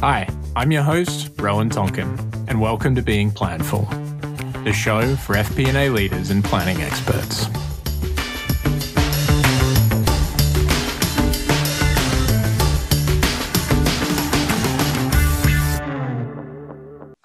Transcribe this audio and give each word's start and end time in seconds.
Hi, 0.00 0.28
I'm 0.54 0.72
your 0.72 0.82
host, 0.82 1.30
Rowan 1.38 1.70
Tonkin, 1.70 2.18
and 2.48 2.60
welcome 2.60 2.94
to 2.96 3.00
Being 3.00 3.30
Planful, 3.30 3.88
the 4.62 4.70
show 4.70 5.16
for 5.16 5.36
FP&A 5.36 5.88
leaders 5.88 6.28
and 6.28 6.44
planning 6.44 6.82
experts. 6.82 7.46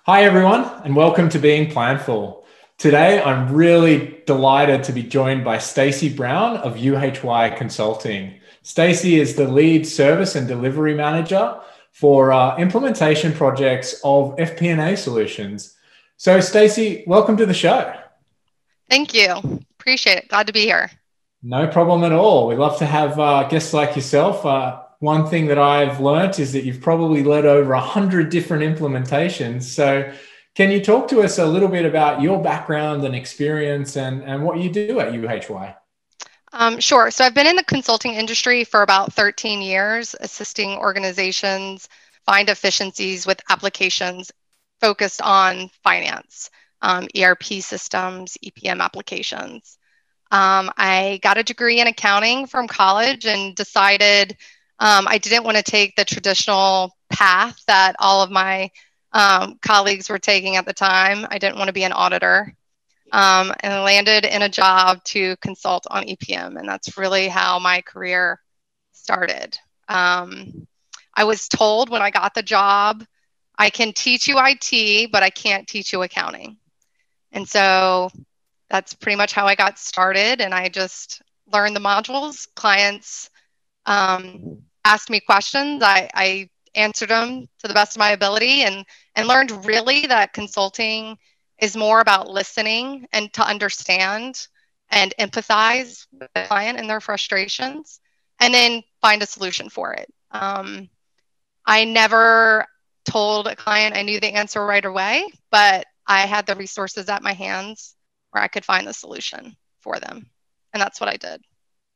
Hi, 0.05 0.23
everyone, 0.23 0.63
and 0.85 0.95
welcome 0.95 1.27
to 1.27 1.39
Being 1.39 1.69
Planful. 1.69 2.43
Today, 2.77 3.21
I'm 3.21 3.53
really 3.53 4.23
delighted 4.25 4.85
to 4.85 4.93
be 4.93 5.03
joined 5.03 5.43
by 5.43 5.57
Stacey 5.57 6.07
Brown 6.07 6.55
of 6.59 6.77
UHY 6.77 7.57
Consulting. 7.57 8.39
Stacey 8.63 9.19
is 9.19 9.35
the 9.35 9.49
lead 9.49 9.85
service 9.85 10.35
and 10.35 10.47
delivery 10.47 10.93
manager 10.95 11.59
for 11.91 12.31
uh, 12.31 12.57
implementation 12.57 13.33
projects 13.33 14.01
of 14.03 14.35
FP&A 14.37 14.95
solutions. 14.97 15.77
So, 16.17 16.39
Stacey, 16.39 17.03
welcome 17.07 17.37
to 17.37 17.45
the 17.45 17.53
show. 17.53 17.93
Thank 18.89 19.13
you. 19.13 19.61
Appreciate 19.79 20.17
it. 20.17 20.27
Glad 20.27 20.47
to 20.47 20.53
be 20.53 20.61
here. 20.61 20.91
No 21.43 21.67
problem 21.67 22.03
at 22.03 22.11
all. 22.11 22.47
We 22.47 22.55
love 22.55 22.77
to 22.79 22.85
have 22.85 23.19
uh, 23.19 23.47
guests 23.47 23.73
like 23.73 23.95
yourself. 23.95 24.45
Uh, 24.45 24.81
one 24.99 25.25
thing 25.27 25.47
that 25.47 25.57
I've 25.57 25.99
learnt 25.99 26.37
is 26.37 26.53
that 26.53 26.63
you've 26.63 26.81
probably 26.81 27.23
led 27.23 27.45
over 27.45 27.73
a 27.73 27.79
hundred 27.79 28.29
different 28.29 28.63
implementations. 28.63 29.63
So, 29.63 30.13
can 30.53 30.69
you 30.69 30.83
talk 30.83 31.07
to 31.07 31.21
us 31.21 31.39
a 31.39 31.45
little 31.45 31.69
bit 31.69 31.85
about 31.85 32.21
your 32.21 32.41
background 32.41 33.05
and 33.05 33.15
experience 33.15 33.95
and, 33.95 34.21
and 34.23 34.43
what 34.43 34.59
you 34.59 34.69
do 34.69 34.99
at 34.99 35.13
UHY? 35.13 35.75
Um, 36.53 36.79
sure. 36.79 37.11
So 37.11 37.23
I've 37.23 37.33
been 37.33 37.47
in 37.47 37.55
the 37.55 37.63
consulting 37.63 38.13
industry 38.15 38.63
for 38.63 38.81
about 38.81 39.13
13 39.13 39.61
years, 39.61 40.15
assisting 40.19 40.71
organizations 40.77 41.87
find 42.25 42.49
efficiencies 42.49 43.25
with 43.25 43.41
applications 43.49 44.31
focused 44.79 45.21
on 45.21 45.69
finance, 45.83 46.49
um, 46.81 47.07
ERP 47.17 47.43
systems, 47.61 48.37
EPM 48.43 48.81
applications. 48.81 49.77
Um, 50.31 50.71
I 50.77 51.19
got 51.23 51.37
a 51.37 51.43
degree 51.43 51.81
in 51.81 51.87
accounting 51.87 52.47
from 52.47 52.67
college 52.67 53.25
and 53.25 53.55
decided 53.55 54.37
um, 54.79 55.07
I 55.07 55.17
didn't 55.17 55.43
want 55.43 55.57
to 55.57 55.63
take 55.63 55.95
the 55.95 56.05
traditional 56.05 56.95
path 57.09 57.61
that 57.67 57.95
all 57.99 58.23
of 58.23 58.31
my 58.31 58.71
um, 59.13 59.59
colleagues 59.61 60.09
were 60.09 60.19
taking 60.19 60.55
at 60.55 60.65
the 60.65 60.73
time. 60.73 61.27
I 61.29 61.37
didn't 61.37 61.57
want 61.57 61.67
to 61.67 61.73
be 61.73 61.83
an 61.83 61.91
auditor 61.91 62.55
um, 63.11 63.53
and 63.61 63.83
landed 63.83 64.25
in 64.25 64.41
a 64.41 64.49
job 64.49 65.03
to 65.03 65.35
consult 65.37 65.85
on 65.89 66.03
EPM. 66.03 66.57
And 66.57 66.67
that's 66.67 66.97
really 66.97 67.27
how 67.27 67.59
my 67.59 67.81
career 67.81 68.39
started. 68.91 69.57
Um, 69.87 70.67
I 71.13 71.25
was 71.25 71.47
told 71.47 71.89
when 71.89 72.01
I 72.01 72.09
got 72.09 72.33
the 72.33 72.43
job, 72.43 73.03
I 73.57 73.69
can 73.69 73.93
teach 73.93 74.27
you 74.27 74.35
IT, 74.37 75.11
but 75.11 75.23
I 75.23 75.29
can't 75.29 75.67
teach 75.67 75.91
you 75.91 76.01
accounting. 76.01 76.57
And 77.33 77.47
so 77.47 78.09
that's 78.69 78.93
pretty 78.93 79.17
much 79.17 79.33
how 79.33 79.45
I 79.45 79.55
got 79.55 79.77
started. 79.77 80.39
And 80.39 80.53
I 80.53 80.69
just 80.69 81.21
learned 81.51 81.75
the 81.75 81.81
modules. 81.81 82.47
Clients 82.55 83.29
um, 83.85 84.61
asked 84.85 85.09
me 85.09 85.19
questions. 85.19 85.83
I, 85.83 86.09
I 86.13 86.49
answered 86.75 87.09
them 87.09 87.47
to 87.59 87.67
the 87.67 87.73
best 87.73 87.97
of 87.97 87.99
my 87.99 88.11
ability 88.11 88.61
and, 88.61 88.85
and 89.15 89.27
learned 89.27 89.65
really 89.65 90.05
that 90.07 90.31
consulting 90.31 91.17
is 91.61 91.77
more 91.77 92.01
about 92.01 92.29
listening 92.29 93.07
and 93.13 93.31
to 93.33 93.47
understand 93.47 94.47
and 94.89 95.13
empathize 95.19 96.07
with 96.11 96.29
the 96.33 96.43
client 96.47 96.77
and 96.77 96.89
their 96.89 96.99
frustrations 96.99 98.01
and 98.39 98.53
then 98.53 98.83
find 98.99 99.21
a 99.21 99.27
solution 99.27 99.69
for 99.69 99.93
it. 99.93 100.11
Um, 100.31 100.89
I 101.65 101.85
never 101.85 102.65
told 103.05 103.47
a 103.47 103.55
client 103.55 103.95
I 103.95 104.01
knew 104.01 104.19
the 104.19 104.33
answer 104.33 104.65
right 104.65 104.83
away, 104.83 105.27
but 105.51 105.85
I 106.07 106.21
had 106.21 106.47
the 106.47 106.55
resources 106.55 107.07
at 107.07 107.23
my 107.23 107.33
hands 107.33 107.95
where 108.31 108.43
I 108.43 108.47
could 108.47 108.65
find 108.65 108.87
the 108.87 108.93
solution 108.93 109.55
for 109.81 109.99
them. 109.99 110.29
And 110.73 110.81
that's 110.81 110.99
what 110.99 111.09
I 111.09 111.17
did. 111.17 111.41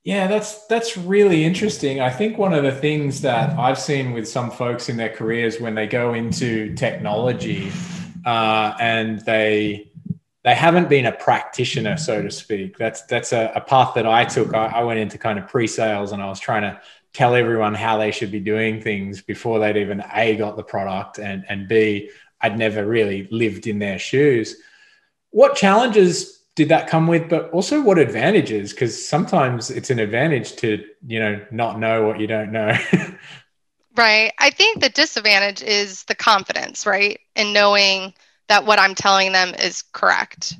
Yeah, 0.03 0.27
that's 0.27 0.67
that's 0.67 0.97
really 0.97 1.43
interesting. 1.43 1.99
I 1.99 2.11
think 2.11 2.37
one 2.37 2.53
of 2.53 2.63
the 2.63 2.71
things 2.71 3.21
that 3.21 3.57
I've 3.57 3.79
seen 3.79 4.11
with 4.11 4.27
some 4.27 4.51
folks 4.51 4.87
in 4.87 4.97
their 4.97 5.09
careers 5.09 5.59
when 5.59 5.73
they 5.73 5.87
go 5.87 6.13
into 6.13 6.75
technology 6.75 7.71
uh, 8.25 8.75
and 8.79 9.21
they 9.21 9.91
they 10.43 10.53
haven't 10.53 10.89
been 10.89 11.07
a 11.07 11.11
practitioner, 11.11 11.97
so 11.97 12.21
to 12.21 12.29
speak. 12.29 12.77
That's 12.77 13.01
that's 13.03 13.33
a, 13.33 13.51
a 13.55 13.61
path 13.61 13.93
that 13.95 14.05
I 14.05 14.25
took. 14.25 14.53
I, 14.53 14.67
I, 14.67 14.83
went 14.83 14.99
into 14.99 15.17
kind 15.17 15.39
of 15.39 15.47
pre-sales, 15.47 16.11
and 16.11 16.21
I 16.21 16.27
was 16.27 16.39
trying 16.39 16.61
to 16.61 16.79
tell 17.13 17.33
everyone 17.33 17.73
how 17.73 17.97
they 17.97 18.11
should 18.11 18.31
be 18.31 18.39
doing 18.39 18.79
things 18.81 19.21
before 19.21 19.59
they'd 19.59 19.77
even 19.77 20.03
a 20.13 20.35
got 20.35 20.55
the 20.55 20.63
product, 20.63 21.17
and 21.19 21.45
and 21.49 21.67
b 21.67 22.09
I'd 22.41 22.57
never 22.57 22.85
really 22.85 23.27
lived 23.31 23.65
in 23.65 23.79
their 23.79 23.97
shoes. 23.97 24.57
What 25.31 25.55
challenges 25.55 26.43
did 26.55 26.69
that 26.69 26.87
come 26.87 27.07
with? 27.07 27.27
But 27.27 27.49
also, 27.51 27.81
what 27.81 27.97
advantages? 27.97 28.71
Because 28.71 29.07
sometimes 29.07 29.71
it's 29.71 29.89
an 29.89 29.99
advantage 29.99 30.55
to 30.57 30.83
you 31.07 31.19
know 31.19 31.45
not 31.51 31.79
know 31.79 32.05
what 32.05 32.19
you 32.19 32.27
don't 32.27 32.51
know. 32.51 32.75
Right. 33.95 34.33
I 34.37 34.49
think 34.49 34.81
the 34.81 34.89
disadvantage 34.89 35.61
is 35.61 36.03
the 36.03 36.15
confidence, 36.15 36.85
right? 36.85 37.19
In 37.35 37.53
knowing 37.53 38.13
that 38.49 38.65
what 38.65 38.79
I'm 38.79 38.95
telling 38.95 39.31
them 39.31 39.53
is 39.55 39.83
correct. 39.93 40.53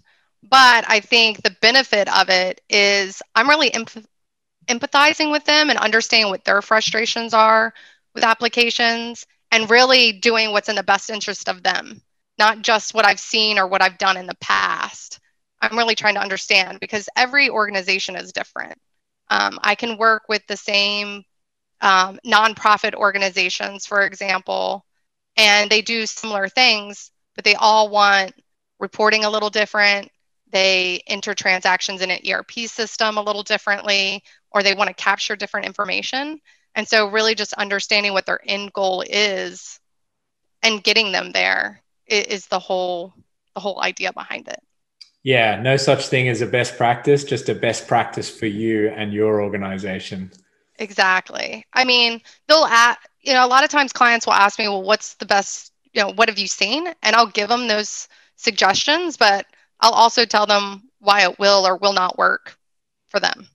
But 0.44 0.86
I 0.88 1.00
think 1.02 1.42
the 1.42 1.56
benefit 1.62 2.08
of 2.16 2.30
it 2.30 2.62
is 2.70 3.22
I'm 3.36 3.50
really 3.50 3.72
empath- 3.72 4.06
empathizing 4.68 5.32
with 5.32 5.46
them 5.46 5.70
and 5.70 5.80
understanding 5.80 6.30
what 6.30 6.46
their 6.46 6.62
frustrations 6.62 7.34
are 7.34 7.74
with 8.14 8.24
applications 8.24 9.26
and 9.52 9.70
really 9.70 10.14
doing 10.14 10.52
what's 10.52 10.70
in 10.70 10.76
the 10.76 10.84
best 10.84 11.10
interest 11.10 11.50
of 11.50 11.64
them, 11.64 12.02
not 12.40 12.62
just 12.62 12.94
what 12.94 13.06
I've 13.06 13.20
seen 13.20 13.60
or 13.60 13.68
what 13.68 13.82
I've 13.82 13.98
done 13.98 14.18
in 14.18 14.28
the 14.28 14.36
past. 14.36 15.20
I'm 15.62 15.78
really 15.78 15.96
trying 15.96 16.16
to 16.16 16.22
understand 16.22 16.80
because 16.80 17.10
every 17.18 17.50
organization 17.50 18.16
is 18.16 18.32
different. 18.34 18.78
Um, 19.30 19.60
I 19.62 19.76
can 19.76 19.98
work 19.98 20.24
with 20.30 20.46
the 20.48 20.58
same 20.58 21.24
um, 21.82 22.20
nonprofit 22.26 22.94
organizations, 22.94 23.86
for 23.86 24.02
example, 24.02 24.86
and 25.38 25.70
they 25.70 25.82
do 25.82 26.06
similar 26.06 26.48
things, 26.48 27.12
but 27.36 27.44
they 27.44 27.56
all 27.56 27.90
want 27.90 28.34
reporting 28.80 29.24
a 29.24 29.30
little 29.30 29.50
different. 29.50 30.10
They 30.52 31.04
enter 31.08 31.34
transactions 31.34 32.02
in 32.02 32.12
an 32.12 32.20
ERP 32.28 32.52
system 32.68 33.18
a 33.18 33.22
little 33.22 33.44
differently, 33.44 34.24
or 34.52 34.64
they 34.64 34.74
want 34.74 34.88
to 34.88 34.94
capture 34.94 35.36
different 35.36 35.66
information. 35.66 36.40
And 36.76 36.88
so, 36.88 37.10
really, 37.10 37.36
just 37.36 37.54
understanding 37.54 38.14
what 38.14 38.26
their 38.26 38.40
end 38.46 38.74
goal 38.74 39.04
is 39.08 39.80
and 40.64 40.84
getting 40.84 41.12
them 41.12 41.32
there 41.32 41.82
is 42.08 42.48
the 42.48 42.60
whole 42.60 43.14
the 43.54 43.62
whole 43.62 43.82
idea 43.82 44.14
behind 44.14 44.48
it. 44.48 44.60
Yeah, 45.24 45.60
no 45.60 45.76
such 45.78 46.08
thing 46.08 46.28
as 46.28 46.42
a 46.42 46.46
best 46.46 46.78
practice, 46.78 47.24
just 47.24 47.50
a 47.50 47.56
best 47.56 47.88
practice 47.88 48.30
for 48.30 48.46
you 48.46 48.90
and 48.90 49.12
your 49.12 49.42
organization. 49.42 50.32
Exactly. 50.80 51.66
I 51.74 51.86
mean, 51.86 52.22
they'll 52.48 52.66
ask, 52.66 53.00
you 53.22 53.34
know, 53.34 53.46
a 53.46 53.48
lot 53.48 53.64
of 53.64 53.70
times 53.70 53.94
clients 53.94 54.26
will 54.26 54.34
ask 54.34 54.60
me, 54.60 54.68
well, 54.68 54.84
what's 54.84 55.16
the 55.16 55.26
best, 55.26 55.72
you 55.94 56.02
know, 56.02 56.12
what 56.14 56.30
have 56.30 56.40
you 56.40 56.48
seen? 56.48 56.88
And 57.02 57.16
I'll 57.16 57.28
give 57.28 57.50
them 57.50 57.68
those 57.68 58.08
suggestions, 58.36 59.18
but 59.18 59.46
I'll 59.80 59.94
also 59.94 60.26
tell 60.26 60.46
them 60.46 60.90
why 61.00 61.24
it 61.24 61.40
will 61.40 61.66
or 61.66 61.78
will 61.78 61.94
not 61.94 62.18
work 62.18 62.58
for 63.08 63.20
them. 63.20 63.48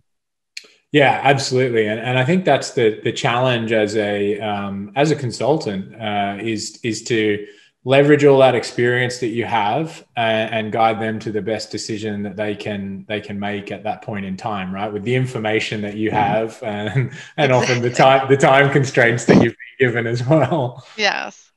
Yeah, 0.92 1.20
absolutely, 1.22 1.86
and, 1.86 2.00
and 2.00 2.18
I 2.18 2.24
think 2.24 2.44
that's 2.44 2.72
the 2.72 3.00
the 3.04 3.12
challenge 3.12 3.70
as 3.70 3.96
a 3.96 4.40
um, 4.40 4.90
as 4.96 5.12
a 5.12 5.16
consultant 5.16 5.94
uh, 5.94 6.38
is 6.40 6.80
is 6.82 7.04
to 7.04 7.46
leverage 7.84 8.24
all 8.24 8.38
that 8.38 8.54
experience 8.54 9.18
that 9.18 9.28
you 9.28 9.44
have 9.44 10.04
and, 10.16 10.52
and, 10.52 10.72
guide 10.72 11.00
them 11.00 11.18
to 11.18 11.32
the 11.32 11.40
best 11.40 11.70
decision 11.70 12.22
that 12.22 12.36
they 12.36 12.54
can 12.54 13.06
they 13.08 13.20
can 13.20 13.40
make 13.40 13.72
at 13.72 13.84
that 13.84 14.02
point 14.02 14.26
in 14.26 14.36
time 14.36 14.74
right? 14.74 14.92
With 14.92 15.02
the 15.04 15.14
information 15.14 15.80
that 15.82 15.96
you 15.96 16.10
mm-hmm. 16.10 16.18
have 16.18 16.62
and 16.62 17.12
and 17.36 17.52
often 17.52 17.80
the 17.80 17.90
time 17.90 18.28
the 18.28 18.36
time 18.36 18.70
constraints 18.70 19.24
that 19.26 19.42
you've 19.42 19.56
been 19.56 19.88
given 19.88 20.06
as 20.06 20.26
well. 20.26 20.86
Yes. 20.96 21.50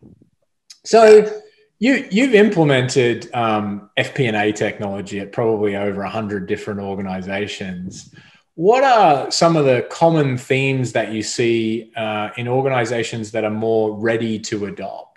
So 0.86 1.42
you 1.80 2.08
you've 2.10 2.36
implemented 2.36 3.30
um, 3.34 3.90
fp&a 3.98 4.54
technology 4.54 5.20
at 5.20 5.34
probably 5.34 5.76
over 5.76 6.02
100 6.04 6.48
different 6.48 6.80
organizations. 6.80 8.16
What 8.56 8.84
are 8.84 9.32
some 9.32 9.58
of 9.58 9.66
the 9.66 9.88
common 9.90 10.38
themes 10.38 10.94
that 10.94 11.12
you 11.12 11.24
see 11.24 11.92
uh, 11.98 12.30
in 12.38 12.48
organizations 12.48 13.32
that 13.32 13.44
are 13.44 13.50
more 13.50 14.00
ready 14.00 14.38
to 14.40 14.68
adopt 14.68 15.13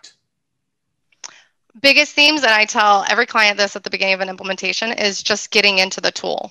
biggest 1.86 2.14
themes 2.14 2.40
that 2.40 2.52
I 2.52 2.64
tell 2.64 3.04
every 3.08 3.26
client 3.26 3.56
this 3.56 3.76
at 3.76 3.84
the 3.84 3.90
beginning 3.90 4.14
of 4.14 4.20
an 4.20 4.28
implementation 4.28 4.90
is 4.90 5.22
just 5.22 5.52
getting 5.52 5.78
into 5.78 6.00
the 6.00 6.10
tool. 6.10 6.50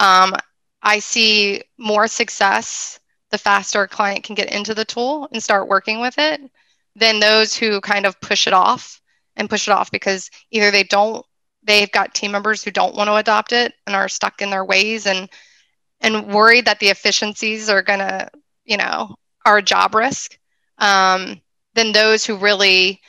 Um, 0.00 0.34
I 0.82 0.98
see 0.98 1.62
more 1.76 2.08
success 2.08 2.98
the 3.30 3.36
faster 3.36 3.82
a 3.82 3.88
client 3.88 4.24
can 4.24 4.34
get 4.34 4.50
into 4.50 4.72
the 4.74 4.86
tool 4.86 5.28
and 5.30 5.42
start 5.42 5.68
working 5.68 6.00
with 6.00 6.14
it 6.16 6.40
than 6.96 7.20
those 7.20 7.54
who 7.54 7.82
kind 7.82 8.06
of 8.06 8.18
push 8.22 8.46
it 8.46 8.54
off 8.54 9.02
and 9.36 9.50
push 9.50 9.68
it 9.68 9.72
off 9.72 9.90
because 9.90 10.30
either 10.50 10.70
they 10.70 10.84
don't 10.84 11.22
they've 11.62 11.92
got 11.92 12.14
team 12.14 12.32
members 12.32 12.64
who 12.64 12.70
don't 12.70 12.94
want 12.94 13.08
to 13.08 13.16
adopt 13.16 13.52
it 13.52 13.74
and 13.86 13.94
are 13.94 14.08
stuck 14.08 14.40
in 14.40 14.48
their 14.48 14.64
ways 14.64 15.06
and 15.06 15.28
and 16.00 16.32
worried 16.32 16.64
that 16.64 16.80
the 16.80 16.88
efficiencies 16.88 17.68
are 17.68 17.82
gonna 17.82 18.30
you 18.64 18.78
know 18.78 19.16
are 19.44 19.58
a 19.58 19.62
job 19.62 19.94
risk 19.94 20.38
um, 20.78 21.42
than 21.74 21.92
those 21.92 22.24
who 22.24 22.36
really 22.38 23.02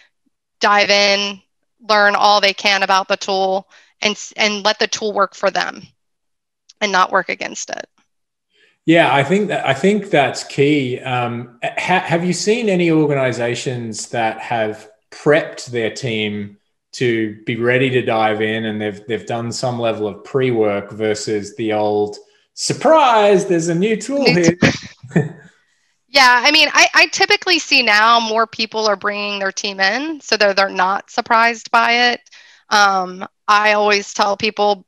dive 0.60 0.90
in, 0.90 1.42
learn 1.88 2.16
all 2.16 2.42
they 2.42 2.54
can 2.54 2.84
about 2.84 3.08
the 3.08 3.18
tool, 3.18 3.68
and, 4.02 4.18
and 4.38 4.64
let 4.64 4.80
the 4.80 4.88
tool 4.88 5.14
work 5.14 5.36
for 5.36 5.52
them 5.52 5.84
and 6.82 6.92
not 6.92 7.12
work 7.12 7.30
against 7.30 7.70
it. 7.70 7.88
Yeah, 8.86 9.14
I 9.14 9.24
think 9.24 9.48
that 9.48 9.66
I 9.66 9.74
think 9.74 10.10
that's 10.10 10.44
key. 10.44 11.00
Um, 11.00 11.58
ha- 11.64 12.04
have 12.06 12.26
you 12.26 12.34
seen 12.34 12.68
any 12.68 12.92
organizations 12.92 14.10
that 14.10 14.40
have 14.40 14.90
prepped 15.10 15.68
their 15.68 15.90
team 15.90 16.58
to 16.94 17.42
be 17.46 17.56
ready 17.56 17.90
to 17.92 18.02
dive 18.02 18.42
in, 18.42 18.66
and 18.66 18.82
they've 18.82 19.06
they've 19.08 19.26
done 19.26 19.54
some 19.54 19.80
level 19.80 20.06
of 20.06 20.26
pre 20.26 20.52
work 20.52 20.92
versus 20.92 21.56
the 21.56 21.72
old 21.72 22.18
surprise? 22.56 23.46
There's 23.46 23.70
a 23.70 23.76
new 23.76 23.96
tool 23.96 24.26
here. 24.26 24.58
yeah, 26.14 26.42
I 26.46 26.52
mean, 26.52 26.70
I, 26.72 26.88
I 26.94 27.08
typically 27.08 27.58
see 27.58 27.82
now 27.82 28.20
more 28.20 28.46
people 28.46 28.88
are 28.88 28.96
bringing 28.96 29.40
their 29.40 29.52
team 29.52 29.80
in, 29.80 30.22
so 30.22 30.38
they're 30.38 30.54
they're 30.54 30.70
not 30.70 31.10
surprised 31.10 31.72
by 31.72 32.12
it. 32.14 32.22
Um, 32.70 33.28
I 33.48 33.74
always 33.74 34.14
tell 34.14 34.38
people 34.38 34.86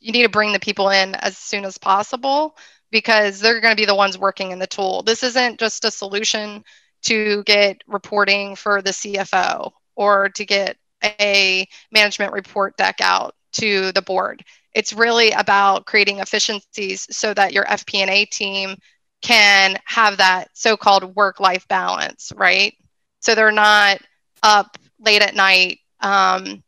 you 0.00 0.12
need 0.12 0.22
to 0.22 0.28
bring 0.28 0.52
the 0.52 0.60
people 0.60 0.90
in 0.90 1.16
as 1.16 1.36
soon 1.36 1.64
as 1.64 1.78
possible 1.78 2.56
because 2.92 3.40
they're 3.40 3.60
going 3.60 3.72
to 3.72 3.80
be 3.80 3.86
the 3.86 3.94
ones 3.94 4.18
working 4.18 4.52
in 4.52 4.60
the 4.60 4.66
tool. 4.68 5.02
This 5.02 5.24
isn't 5.24 5.60
just 5.60 5.84
a 5.84 5.90
solution 5.90 6.64
to 7.02 7.42
get 7.44 7.82
reporting 7.88 8.56
for 8.56 8.82
the 8.82 8.92
CFO 8.92 9.72
or 9.96 10.28
to 10.30 10.44
get 10.46 10.76
a 11.04 11.66
management 11.92 12.32
report 12.32 12.76
deck 12.76 12.96
out 13.02 13.34
to 13.52 13.92
the 13.92 14.02
board. 14.02 14.44
It's 14.74 14.92
really 14.92 15.32
about 15.32 15.86
creating 15.86 16.18
efficiencies 16.20 17.06
so 17.10 17.34
that 17.34 17.52
your 17.52 17.64
FP&A 17.64 18.26
team 18.26 18.76
can 19.20 19.78
have 19.84 20.16
that 20.18 20.48
so-called 20.54 21.14
work-life 21.14 21.66
balance, 21.68 22.32
right? 22.34 22.74
So 23.20 23.34
they're 23.34 23.52
not 23.52 24.00
up 24.42 24.78
late 24.98 25.22
at 25.22 25.34
night 25.34 25.78
um, 26.00 26.62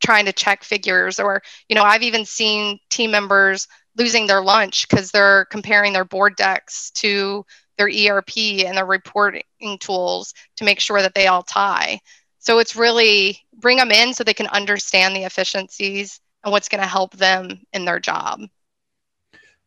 trying 0.00 0.26
to 0.26 0.32
check 0.32 0.64
figures, 0.64 1.18
or 1.18 1.42
you 1.68 1.74
know, 1.74 1.82
I've 1.82 2.02
even 2.02 2.24
seen 2.24 2.78
team 2.90 3.10
members 3.10 3.68
losing 3.96 4.26
their 4.26 4.42
lunch 4.42 4.88
because 4.88 5.10
they're 5.10 5.44
comparing 5.46 5.92
their 5.92 6.04
board 6.04 6.36
decks 6.36 6.90
to 6.92 7.44
their 7.76 7.88
ERP 7.88 8.64
and 8.64 8.76
their 8.76 8.86
reporting 8.86 9.42
tools 9.80 10.34
to 10.56 10.64
make 10.64 10.80
sure 10.80 11.02
that 11.02 11.14
they 11.14 11.26
all 11.26 11.42
tie. 11.42 12.00
So 12.38 12.58
it's 12.58 12.76
really 12.76 13.38
bring 13.54 13.76
them 13.76 13.90
in 13.90 14.14
so 14.14 14.24
they 14.24 14.34
can 14.34 14.48
understand 14.48 15.14
the 15.14 15.24
efficiencies 15.24 16.20
and 16.42 16.52
what's 16.52 16.68
going 16.68 16.80
to 16.80 16.88
help 16.88 17.16
them 17.16 17.60
in 17.72 17.84
their 17.84 18.00
job. 18.00 18.40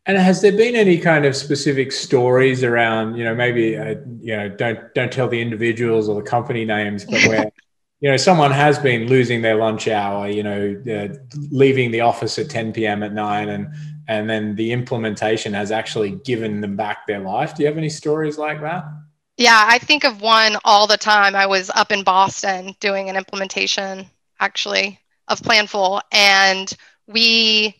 And 0.07 0.17
has 0.17 0.41
there 0.41 0.51
been 0.51 0.75
any 0.75 0.99
kind 0.99 1.25
of 1.25 1.35
specific 1.35 1.91
stories 1.91 2.63
around, 2.63 3.15
you 3.15 3.23
know, 3.23 3.33
maybe 3.33 3.75
uh, 3.75 3.95
you 4.19 4.35
know, 4.35 4.49
don't 4.49 4.93
don't 4.93 5.11
tell 5.11 5.27
the 5.27 5.41
individuals 5.41 6.07
or 6.07 6.21
the 6.21 6.29
company 6.29 6.63
names, 6.63 7.05
but 7.05 7.25
where 7.27 7.51
you 8.01 8.11
know 8.11 8.17
someone 8.17 8.51
has 8.51 8.77
been 8.77 9.07
losing 9.07 9.41
their 9.41 9.55
lunch 9.55 9.87
hour, 9.87 10.29
you 10.29 10.43
know, 10.43 10.81
uh, 10.91 11.15
leaving 11.49 11.89
the 11.89 12.01
office 12.01 12.37
at 12.37 12.49
10 12.49 12.73
p.m. 12.73 13.01
at 13.01 13.13
nine, 13.13 13.49
and 13.49 13.67
and 14.07 14.29
then 14.29 14.55
the 14.55 14.71
implementation 14.71 15.53
has 15.53 15.71
actually 15.71 16.11
given 16.11 16.61
them 16.61 16.75
back 16.75 17.07
their 17.07 17.19
life. 17.19 17.55
Do 17.55 17.63
you 17.63 17.67
have 17.67 17.77
any 17.77 17.89
stories 17.89 18.37
like 18.37 18.61
that? 18.61 18.85
Yeah, 19.37 19.65
I 19.67 19.79
think 19.79 20.03
of 20.03 20.21
one 20.21 20.57
all 20.63 20.85
the 20.85 20.97
time. 20.97 21.35
I 21.35 21.47
was 21.47 21.71
up 21.71 21.91
in 21.91 22.03
Boston 22.03 22.75
doing 22.79 23.09
an 23.09 23.17
implementation 23.17 24.05
actually 24.39 24.99
of 25.27 25.41
Planful, 25.41 26.01
and 26.11 26.71
we 27.07 27.75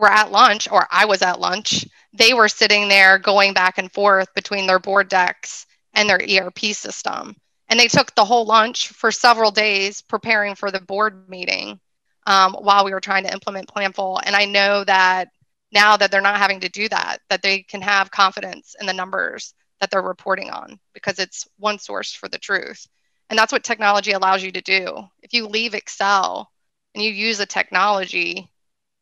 were 0.00 0.10
at 0.10 0.32
lunch, 0.32 0.70
or 0.70 0.86
I 0.90 1.04
was 1.04 1.22
at 1.22 1.40
lunch. 1.40 1.86
They 2.12 2.34
were 2.34 2.48
sitting 2.48 2.88
there 2.88 3.18
going 3.18 3.52
back 3.54 3.78
and 3.78 3.92
forth 3.92 4.32
between 4.34 4.66
their 4.66 4.78
board 4.78 5.08
decks 5.08 5.66
and 5.94 6.08
their 6.08 6.20
ERP 6.20 6.58
system. 6.58 7.36
And 7.68 7.78
they 7.78 7.86
took 7.86 8.14
the 8.14 8.24
whole 8.24 8.46
lunch 8.46 8.88
for 8.88 9.12
several 9.12 9.50
days 9.50 10.02
preparing 10.02 10.56
for 10.56 10.70
the 10.70 10.80
board 10.80 11.28
meeting 11.28 11.78
um, 12.26 12.54
while 12.54 12.84
we 12.84 12.92
were 12.92 13.00
trying 13.00 13.24
to 13.24 13.32
implement 13.32 13.68
Planful. 13.68 14.20
And 14.24 14.34
I 14.34 14.44
know 14.44 14.82
that 14.84 15.28
now 15.72 15.96
that 15.96 16.10
they're 16.10 16.20
not 16.20 16.38
having 16.38 16.60
to 16.60 16.68
do 16.68 16.88
that, 16.88 17.18
that 17.28 17.42
they 17.42 17.62
can 17.62 17.82
have 17.82 18.10
confidence 18.10 18.74
in 18.80 18.86
the 18.86 18.92
numbers 18.92 19.54
that 19.80 19.90
they're 19.90 20.02
reporting 20.02 20.50
on 20.50 20.78
because 20.94 21.18
it's 21.18 21.46
one 21.58 21.78
source 21.78 22.12
for 22.12 22.28
the 22.28 22.38
truth. 22.38 22.86
And 23.28 23.38
that's 23.38 23.52
what 23.52 23.62
technology 23.62 24.12
allows 24.12 24.42
you 24.42 24.50
to 24.52 24.60
do. 24.60 25.04
If 25.22 25.32
you 25.32 25.46
leave 25.46 25.74
Excel 25.74 26.50
and 26.94 27.04
you 27.04 27.12
use 27.12 27.38
a 27.38 27.46
technology, 27.46 28.50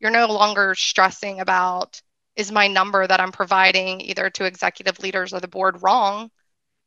you're 0.01 0.11
no 0.11 0.27
longer 0.27 0.75
stressing 0.75 1.41
about 1.41 2.01
is 2.37 2.53
my 2.53 2.69
number 2.69 3.07
that 3.07 3.21
I'm 3.21 3.33
providing 3.33 4.01
either 4.01 4.31
to 4.31 4.45
executive 4.45 5.01
leaders 5.01 5.33
or 5.33 5.41
the 5.41 5.49
board 5.49 5.83
wrong? 5.83 6.31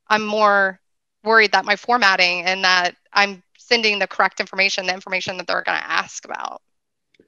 I'm 0.07 0.25
more 0.25 0.79
worried 1.23 1.51
that 1.51 1.65
my 1.65 1.75
formatting 1.75 2.43
and 2.43 2.63
that 2.63 2.95
I'm 3.13 3.43
sending 3.57 3.99
the 3.99 4.07
correct 4.07 4.39
information, 4.39 4.87
the 4.87 4.93
information 4.93 5.37
that 5.37 5.47
they're 5.47 5.63
going 5.63 5.77
to 5.77 5.91
ask 5.91 6.25
about 6.25 6.61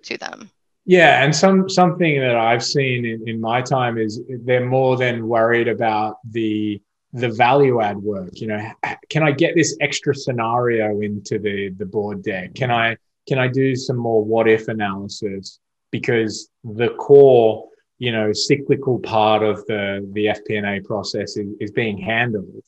to 0.03 0.17
them. 0.17 0.49
Yeah, 0.85 1.23
and 1.23 1.33
some 1.33 1.69
something 1.69 2.19
that 2.19 2.35
I've 2.35 2.63
seen 2.63 3.05
in, 3.05 3.27
in 3.27 3.39
my 3.39 3.61
time 3.61 3.97
is 3.97 4.21
they're 4.43 4.65
more 4.65 4.97
than 4.97 5.27
worried 5.27 5.69
about 5.69 6.17
the 6.29 6.81
the 7.13 7.29
value 7.29 7.79
add 7.79 7.97
work. 7.97 8.31
You 8.33 8.47
know, 8.47 8.71
can 9.09 9.23
I 9.23 9.31
get 9.31 9.55
this 9.55 9.77
extra 9.79 10.13
scenario 10.13 10.99
into 10.99 11.39
the 11.39 11.69
the 11.77 11.85
board 11.85 12.21
deck? 12.21 12.55
Can 12.55 12.69
I 12.69 12.97
can 13.27 13.39
I 13.39 13.47
do 13.47 13.75
some 13.75 13.97
more 13.97 14.23
what 14.23 14.49
if 14.49 14.67
analysis? 14.67 15.59
Because 15.93 16.49
the 16.65 16.89
core, 16.95 17.69
you 17.99 18.11
know, 18.11 18.33
cyclical 18.33 18.99
part 18.99 19.43
of 19.43 19.65
the 19.67 20.05
the 20.11 20.25
FP&A 20.25 20.81
process 20.81 21.37
is, 21.37 21.47
is 21.61 21.71
being 21.71 21.97
handled, 21.97 22.63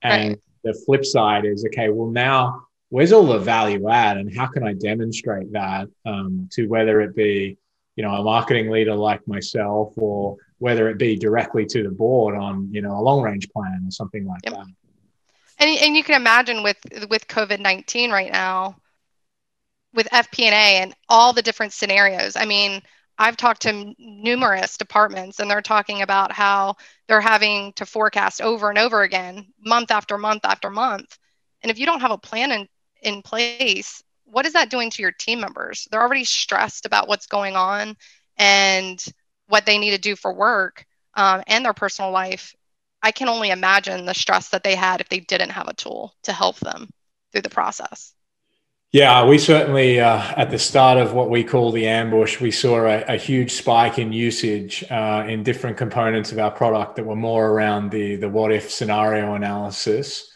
and 0.00 0.30
right. 0.30 0.40
the 0.64 0.74
flip 0.86 1.04
side 1.04 1.44
is 1.44 1.66
okay. 1.66 1.90
Well, 1.90 2.10
now 2.10 2.68
where's 2.90 3.12
all 3.12 3.26
the 3.26 3.38
value 3.38 3.88
add 3.88 4.16
and 4.16 4.34
how 4.34 4.46
can 4.46 4.66
I 4.66 4.72
demonstrate 4.72 5.52
that 5.52 5.88
um, 6.06 6.48
to 6.52 6.66
whether 6.68 7.00
it 7.00 7.14
be, 7.14 7.58
you 7.96 8.02
know, 8.02 8.14
a 8.14 8.22
marketing 8.22 8.70
leader 8.70 8.94
like 8.94 9.26
myself 9.28 9.92
or 9.96 10.36
whether 10.58 10.88
it 10.88 10.98
be 10.98 11.16
directly 11.16 11.66
to 11.66 11.82
the 11.82 11.90
board 11.90 12.34
on, 12.36 12.68
you 12.72 12.80
know, 12.80 12.98
a 12.98 13.02
long 13.02 13.22
range 13.22 13.48
plan 13.50 13.82
or 13.86 13.90
something 13.90 14.26
like 14.26 14.40
yep. 14.44 14.54
that. 14.54 14.66
And, 15.60 15.78
and 15.82 15.96
you 15.96 16.04
can 16.04 16.14
imagine 16.14 16.62
with 16.62 16.78
with 17.10 17.26
COVID 17.26 17.58
nineteen 17.58 18.12
right 18.12 18.30
now, 18.30 18.76
with 19.98 20.08
FP&A 20.12 20.52
and 20.80 20.94
all 21.08 21.32
the 21.32 21.42
different 21.42 21.72
scenarios. 21.72 22.36
I 22.36 22.44
mean, 22.44 22.82
I've 23.18 23.36
talked 23.36 23.62
to 23.62 23.96
numerous 23.98 24.76
departments 24.76 25.40
and 25.40 25.50
they're 25.50 25.60
talking 25.60 26.02
about 26.02 26.30
how 26.30 26.76
they're 27.08 27.20
having 27.20 27.72
to 27.72 27.84
forecast 27.84 28.40
over 28.40 28.68
and 28.68 28.78
over 28.78 29.02
again, 29.02 29.48
month 29.58 29.90
after 29.90 30.16
month 30.16 30.44
after 30.44 30.70
month. 30.70 31.18
And 31.62 31.70
if 31.72 31.80
you 31.80 31.84
don't 31.84 32.00
have 32.00 32.12
a 32.12 32.16
plan 32.18 32.52
in 32.52 32.68
in 33.02 33.22
place, 33.22 34.00
what 34.24 34.46
is 34.46 34.52
that 34.52 34.70
doing 34.70 34.88
to 34.90 35.02
your 35.02 35.10
team 35.10 35.40
members? 35.40 35.88
They're 35.90 36.00
already 36.00 36.22
stressed 36.22 36.86
about 36.86 37.08
what's 37.08 37.26
going 37.26 37.56
on 37.56 37.96
and 38.36 39.04
what 39.48 39.66
they 39.66 39.78
need 39.78 39.90
to 39.90 39.98
do 39.98 40.14
for 40.14 40.32
work 40.32 40.86
um, 41.14 41.42
and 41.48 41.64
their 41.64 41.74
personal 41.74 42.12
life. 42.12 42.54
I 43.02 43.10
can 43.10 43.28
only 43.28 43.50
imagine 43.50 44.04
the 44.04 44.14
stress 44.14 44.50
that 44.50 44.62
they 44.62 44.76
had 44.76 45.00
if 45.00 45.08
they 45.08 45.18
didn't 45.18 45.50
have 45.50 45.66
a 45.66 45.74
tool 45.74 46.14
to 46.22 46.32
help 46.32 46.60
them 46.60 46.88
through 47.32 47.42
the 47.42 47.50
process. 47.50 48.14
Yeah, 48.90 49.26
we 49.26 49.36
certainly, 49.36 50.00
uh, 50.00 50.22
at 50.34 50.50
the 50.50 50.58
start 50.58 50.96
of 50.96 51.12
what 51.12 51.28
we 51.28 51.44
call 51.44 51.72
the 51.72 51.86
ambush, 51.86 52.40
we 52.40 52.50
saw 52.50 52.86
a, 52.86 53.02
a 53.02 53.16
huge 53.16 53.52
spike 53.52 53.98
in 53.98 54.14
usage 54.14 54.82
uh, 54.90 55.26
in 55.28 55.42
different 55.42 55.76
components 55.76 56.32
of 56.32 56.38
our 56.38 56.50
product 56.50 56.96
that 56.96 57.04
were 57.04 57.14
more 57.14 57.50
around 57.50 57.90
the, 57.90 58.16
the 58.16 58.30
what 58.30 58.50
if 58.50 58.70
scenario 58.70 59.34
analysis. 59.34 60.32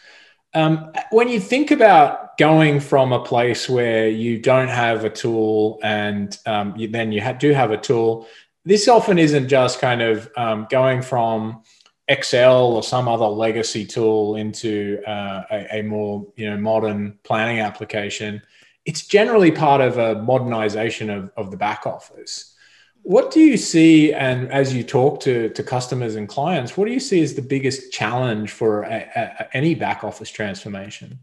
Um, 0.52 0.92
when 1.10 1.28
you 1.28 1.40
think 1.40 1.70
about 1.70 2.36
going 2.36 2.80
from 2.80 3.12
a 3.12 3.24
place 3.24 3.70
where 3.70 4.10
you 4.10 4.38
don't 4.38 4.68
have 4.68 5.06
a 5.06 5.10
tool 5.10 5.80
and 5.82 6.36
um, 6.44 6.76
you, 6.76 6.88
then 6.88 7.10
you 7.10 7.22
ha- 7.22 7.32
do 7.32 7.54
have 7.54 7.70
a 7.70 7.78
tool, 7.78 8.28
this 8.66 8.86
often 8.86 9.18
isn't 9.18 9.48
just 9.48 9.80
kind 9.80 10.02
of 10.02 10.30
um, 10.36 10.66
going 10.68 11.00
from 11.00 11.62
Excel 12.08 12.72
or 12.72 12.82
some 12.82 13.08
other 13.08 13.26
legacy 13.26 13.86
tool 13.86 14.36
into 14.36 15.00
uh, 15.06 15.42
a, 15.50 15.78
a, 15.78 15.82
more 15.82 16.26
you 16.36 16.50
know 16.50 16.56
modern 16.56 17.18
planning 17.22 17.60
application. 17.60 18.42
It's 18.84 19.06
generally 19.06 19.52
part 19.52 19.80
of 19.80 19.98
a 19.98 20.20
modernization 20.20 21.10
of, 21.10 21.30
of 21.36 21.50
the 21.50 21.56
back 21.56 21.86
office. 21.86 22.54
What 23.02 23.32
do 23.32 23.40
you 23.40 23.56
see, 23.56 24.12
and 24.12 24.50
as 24.52 24.74
you 24.74 24.84
talk 24.84 25.20
to, 25.20 25.48
to 25.50 25.62
customers 25.62 26.14
and 26.14 26.28
clients, 26.28 26.76
what 26.76 26.86
do 26.86 26.92
you 26.92 27.00
see 27.00 27.20
as 27.22 27.34
the 27.34 27.42
biggest 27.42 27.92
challenge 27.92 28.50
for 28.52 28.82
a, 28.82 29.08
a, 29.16 29.56
any 29.56 29.74
back 29.74 30.04
office 30.04 30.30
transformation? 30.30 31.18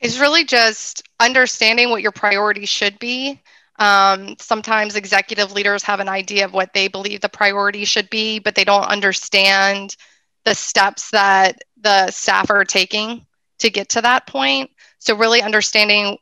It's 0.00 0.18
really 0.18 0.44
just 0.44 1.02
understanding 1.20 1.90
what 1.90 2.02
your 2.02 2.12
priorities 2.12 2.68
should 2.68 2.98
be. 2.98 3.42
Um, 3.78 4.36
sometimes 4.40 4.96
executive 4.96 5.52
leaders 5.52 5.82
have 5.84 6.00
an 6.00 6.08
idea 6.08 6.44
of 6.44 6.52
what 6.52 6.74
they 6.74 6.88
believe 6.88 7.20
the 7.20 7.28
priority 7.28 7.84
should 7.84 8.10
be, 8.10 8.38
but 8.38 8.54
they 8.54 8.64
don't 8.64 8.84
understand 8.84 9.96
the 10.44 10.54
steps 10.54 11.10
that 11.10 11.60
the 11.80 12.10
staff 12.10 12.50
are 12.50 12.64
taking 12.64 13.26
to 13.60 13.70
get 13.70 13.90
to 13.90 14.02
that 14.02 14.26
point. 14.26 14.70
So, 14.98 15.16
really 15.16 15.42
understanding 15.42 16.18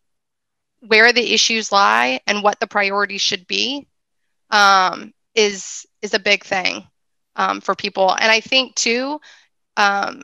where 0.80 1.12
the 1.12 1.34
issues 1.34 1.72
lie 1.72 2.20
and 2.26 2.42
what 2.42 2.60
the 2.60 2.66
priority 2.66 3.18
should 3.18 3.46
be 3.46 3.88
um, 4.50 5.12
is 5.34 5.86
is 6.02 6.14
a 6.14 6.18
big 6.20 6.44
thing 6.44 6.84
um, 7.36 7.60
for 7.60 7.74
people. 7.74 8.10
And 8.10 8.30
I 8.30 8.40
think 8.40 8.74
too, 8.76 9.20
um, 9.76 10.22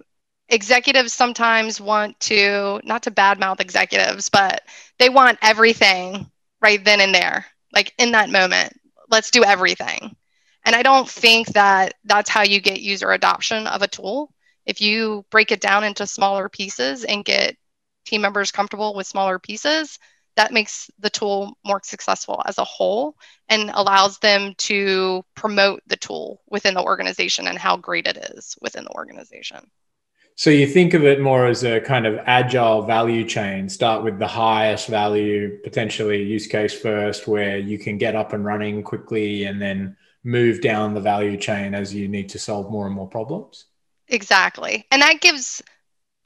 executives 0.49 1.12
sometimes 1.12 1.81
want 1.81 2.19
to 2.21 2.81
not 2.85 3.05
to 3.05 3.11
badmouth 3.11 3.61
executives 3.61 4.29
but 4.29 4.62
they 4.99 5.09
want 5.09 5.39
everything 5.43 6.31
right 6.62 6.85
then 6.85 7.00
and 7.00 7.14
there 7.14 7.45
like 7.75 7.92
in 7.99 8.12
that 8.12 8.31
moment 8.31 8.78
let's 9.11 9.31
do 9.31 9.45
everything. 9.45 10.16
And 10.64 10.76
i 10.76 10.83
don't 10.83 11.09
think 11.09 11.49
that 11.49 11.95
that's 12.04 12.31
how 12.31 12.42
you 12.42 12.61
get 12.61 12.81
user 12.81 13.11
adoption 13.11 13.66
of 13.66 13.83
a 13.83 13.88
tool. 13.88 14.33
If 14.64 14.81
you 14.81 15.25
break 15.31 15.50
it 15.50 15.61
down 15.61 15.85
into 15.85 16.07
smaller 16.07 16.49
pieces 16.49 17.04
and 17.04 17.25
get 17.25 17.57
team 18.07 18.21
members 18.21 18.52
comfortable 18.52 18.95
with 18.95 19.07
smaller 19.07 19.38
pieces 19.38 19.99
that 20.37 20.52
makes 20.52 20.90
the 20.99 21.11
tool 21.11 21.59
more 21.64 21.81
successful 21.85 22.42
as 22.47 22.59
a 22.59 22.64
whole 22.64 23.16
and 23.49 23.71
allows 23.75 24.19
them 24.19 24.54
to 24.57 25.23
promote 25.35 25.83
the 25.87 25.97
tool 25.97 26.40
within 26.49 26.75
the 26.75 26.83
organization 26.83 27.49
and 27.49 27.59
how 27.59 27.76
great 27.76 28.07
it 28.07 28.16
is 28.16 28.57
within 28.62 28.85
the 28.85 28.92
organization 28.92 29.71
so 30.43 30.51
you 30.51 30.67
think 30.67 30.93
of 30.93 31.05
it 31.05 31.21
more 31.21 31.47
as 31.47 31.63
a 31.63 31.81
kind 31.81 32.05
of 32.05 32.19
agile 32.27 32.83
value 32.83 33.25
chain. 33.25 33.69
Start 33.69 34.03
with 34.03 34.19
the 34.19 34.27
highest 34.27 34.89
value, 34.89 35.57
potentially 35.63 36.21
use 36.21 36.49
case 36.49 36.77
first, 36.77 37.29
where 37.29 37.59
you 37.59 37.79
can 37.79 37.97
get 37.97 38.17
up 38.17 38.33
and 38.33 38.45
running 38.45 38.83
quickly, 38.83 39.45
and 39.45 39.63
then 39.63 39.97
move 40.25 40.61
down 40.61 40.95
the 40.95 41.01
value 41.01 41.37
chain 41.37 41.77
as 41.77 41.95
you 41.95 42.09
need 42.09 42.29
to 42.31 42.41
solve 42.41 42.73
more 42.73 42.87
and 42.87 42.95
more 42.97 43.07
problems. 43.07 43.67
Exactly, 44.09 44.85
and 44.91 45.01
that 45.01 45.21
gives 45.21 45.63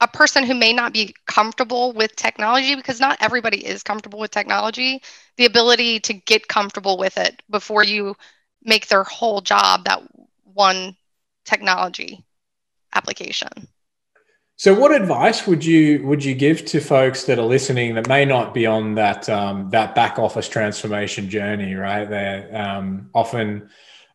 a 0.01 0.07
person 0.07 0.43
who 0.43 0.55
may 0.55 0.73
not 0.73 0.93
be 0.93 1.13
comfortable 1.27 1.93
with 1.93 2.15
technology 2.15 2.73
because 2.73 2.99
not 2.99 3.19
everybody 3.21 3.63
is 3.63 3.83
comfortable 3.83 4.17
with 4.17 4.31
technology 4.31 4.99
the 5.35 5.45
ability 5.45 5.99
to 5.99 6.13
get 6.13 6.47
comfortable 6.47 6.97
with 6.97 7.19
it 7.19 7.43
before 7.51 7.83
you 7.83 8.15
make 8.63 8.87
their 8.87 9.03
whole 9.03 9.41
job 9.41 9.85
that 9.85 10.01
one 10.43 10.97
technology 11.45 12.25
application 12.95 13.67
so, 14.59 14.73
what 14.73 14.91
advice 14.91 15.45
would 15.45 15.63
you 15.63 16.03
would 16.07 16.25
you 16.25 16.33
give 16.33 16.65
to 16.65 16.79
folks 16.79 17.25
that 17.25 17.37
are 17.37 17.45
listening 17.45 17.93
that 17.93 18.07
may 18.07 18.25
not 18.25 18.55
be 18.55 18.65
on 18.65 18.95
that 18.95 19.29
um, 19.29 19.69
that 19.69 19.93
back 19.93 20.17
office 20.17 20.49
transformation 20.49 21.29
journey? 21.29 21.75
Right, 21.75 22.09
they're 22.09 22.49
um, 22.59 23.11
often, 23.13 23.69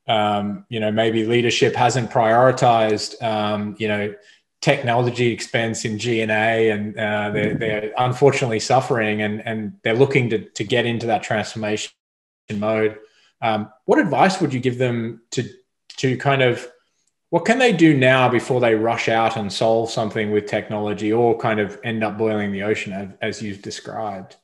um, 0.09 0.67
you 0.69 0.81
know, 0.81 0.91
maybe 0.91 1.25
leadership 1.25 1.77
hasn't 1.77 2.11
prioritized, 2.11 3.23
um, 3.23 3.77
you 3.79 3.87
know, 3.87 4.13
technology 4.61 5.31
expense 5.31 5.85
in 5.85 5.97
G 5.97 6.23
and 6.23 6.33
A, 6.33 6.71
and 6.71 6.99
uh, 6.99 7.31
they're, 7.31 7.55
they're 7.55 7.93
unfortunately 7.97 8.59
suffering, 8.59 9.23
and 9.23 9.47
and 9.47 9.75
they're 9.85 9.95
looking 9.95 10.29
to 10.31 10.39
to 10.51 10.65
get 10.65 10.87
into 10.87 11.07
that 11.07 11.23
transformation 11.23 11.93
mode. 12.53 12.99
Um, 13.41 13.71
what 13.85 14.01
advice 14.01 14.41
would 14.41 14.53
you 14.53 14.59
give 14.59 14.79
them 14.79 15.23
to 15.31 15.45
to 15.99 16.17
kind 16.17 16.43
of 16.43 16.67
what 17.33 17.47
can 17.47 17.59
they 17.59 17.73
do 17.73 17.97
now 17.97 18.29
before 18.29 18.61
they 18.61 18.75
rush 18.75 19.09
out 19.09 19.39
and 19.39 19.51
solve 19.51 19.91
something 19.91 20.33
with 20.33 20.45
technology 20.45 21.11
or 21.11 21.35
kind 21.39 21.61
of 21.61 21.81
end 21.83 22.05
up 22.05 22.19
boiling 22.19 22.53
the 22.53 22.62
ocean 22.62 23.17
as 23.23 23.41
you've 23.41 23.62
described? 23.62 24.37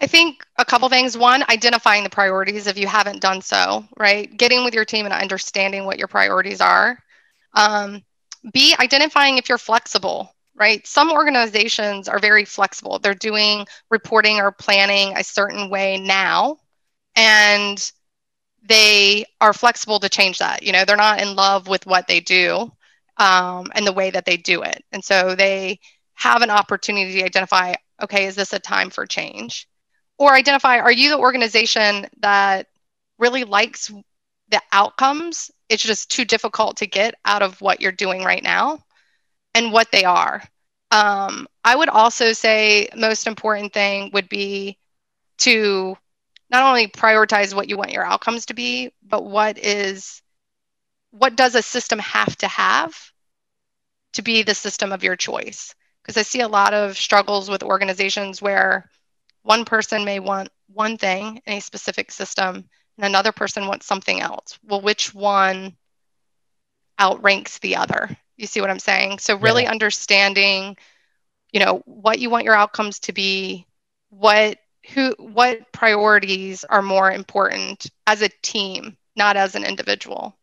I 0.00 0.06
think 0.06 0.42
a 0.56 0.64
couple 0.64 0.88
things. 0.88 1.18
One, 1.18 1.44
identifying 1.50 2.02
the 2.02 2.08
priorities 2.08 2.66
if 2.66 2.78
you 2.78 2.86
haven't 2.86 3.20
done 3.20 3.42
so, 3.42 3.84
right? 3.98 4.34
Getting 4.34 4.64
with 4.64 4.72
your 4.72 4.86
team 4.86 5.04
and 5.04 5.12
understanding 5.12 5.84
what 5.84 5.98
your 5.98 6.08
priorities 6.08 6.62
are. 6.62 6.98
Um, 7.52 8.02
B, 8.54 8.74
identifying 8.80 9.36
if 9.36 9.50
you're 9.50 9.58
flexible, 9.58 10.34
right? 10.54 10.86
Some 10.86 11.12
organizations 11.12 12.08
are 12.08 12.18
very 12.18 12.46
flexible. 12.46 12.98
They're 13.00 13.12
doing 13.12 13.66
reporting 13.90 14.38
or 14.38 14.50
planning 14.50 15.14
a 15.14 15.22
certain 15.22 15.68
way 15.68 15.98
now. 15.98 16.56
And 17.16 17.92
they 18.66 19.24
are 19.40 19.52
flexible 19.52 20.00
to 20.00 20.08
change 20.08 20.38
that. 20.38 20.62
You 20.62 20.72
know, 20.72 20.84
they're 20.84 20.96
not 20.96 21.20
in 21.20 21.36
love 21.36 21.68
with 21.68 21.86
what 21.86 22.06
they 22.06 22.20
do 22.20 22.72
um, 23.18 23.70
and 23.74 23.86
the 23.86 23.92
way 23.92 24.10
that 24.10 24.24
they 24.24 24.36
do 24.36 24.62
it. 24.62 24.82
And 24.92 25.04
so 25.04 25.34
they 25.34 25.80
have 26.14 26.42
an 26.42 26.50
opportunity 26.50 27.18
to 27.18 27.24
identify 27.24 27.74
okay, 28.02 28.26
is 28.26 28.34
this 28.34 28.52
a 28.52 28.58
time 28.58 28.90
for 28.90 29.06
change? 29.06 29.68
Or 30.18 30.32
identify 30.32 30.78
are 30.78 30.92
you 30.92 31.10
the 31.10 31.18
organization 31.18 32.06
that 32.20 32.66
really 33.18 33.44
likes 33.44 33.90
the 34.48 34.60
outcomes? 34.72 35.50
It's 35.68 35.82
just 35.82 36.10
too 36.10 36.24
difficult 36.24 36.78
to 36.78 36.86
get 36.86 37.14
out 37.24 37.42
of 37.42 37.60
what 37.60 37.80
you're 37.80 37.92
doing 37.92 38.24
right 38.24 38.42
now 38.42 38.84
and 39.54 39.72
what 39.72 39.90
they 39.92 40.04
are. 40.04 40.42
Um, 40.90 41.48
I 41.64 41.74
would 41.74 41.88
also 41.88 42.32
say 42.32 42.88
most 42.96 43.26
important 43.26 43.72
thing 43.72 44.10
would 44.12 44.28
be 44.28 44.78
to 45.38 45.96
not 46.50 46.62
only 46.62 46.88
prioritize 46.88 47.54
what 47.54 47.68
you 47.68 47.76
want 47.76 47.92
your 47.92 48.04
outcomes 48.04 48.46
to 48.46 48.54
be, 48.54 48.92
but 49.02 49.24
what 49.24 49.58
is 49.58 50.22
what 51.10 51.36
does 51.36 51.54
a 51.54 51.62
system 51.62 52.00
have 52.00 52.36
to 52.38 52.48
have 52.48 53.12
to 54.14 54.22
be 54.22 54.42
the 54.42 54.54
system 54.54 54.92
of 54.92 55.04
your 55.04 55.16
choice? 55.16 55.74
Because 56.02 56.16
I 56.16 56.22
see 56.22 56.40
a 56.40 56.48
lot 56.48 56.74
of 56.74 56.96
struggles 56.96 57.48
with 57.48 57.62
organizations 57.62 58.42
where 58.42 58.90
one 59.42 59.64
person 59.64 60.04
may 60.04 60.18
want 60.18 60.48
one 60.66 60.98
thing 60.98 61.40
in 61.46 61.54
a 61.54 61.60
specific 61.60 62.10
system 62.10 62.68
and 62.96 63.06
another 63.06 63.32
person 63.32 63.68
wants 63.68 63.86
something 63.86 64.20
else. 64.20 64.58
Well, 64.64 64.80
which 64.80 65.14
one 65.14 65.76
outranks 66.98 67.58
the 67.58 67.76
other? 67.76 68.16
You 68.36 68.46
see 68.46 68.60
what 68.60 68.70
I'm 68.70 68.78
saying? 68.78 69.18
So 69.20 69.36
really 69.36 69.64
yeah. 69.64 69.70
understanding, 69.70 70.76
you 71.52 71.60
know, 71.60 71.82
what 71.86 72.18
you 72.18 72.30
want 72.30 72.44
your 72.44 72.56
outcomes 72.56 72.98
to 73.00 73.12
be, 73.12 73.66
what 74.10 74.58
who 74.92 75.14
what 75.18 75.72
priorities 75.72 76.64
are 76.64 76.82
more 76.82 77.10
important 77.10 77.90
as 78.06 78.22
a 78.22 78.28
team 78.42 78.96
not 79.16 79.36
as 79.36 79.54
an 79.54 79.64
individual 79.64 80.36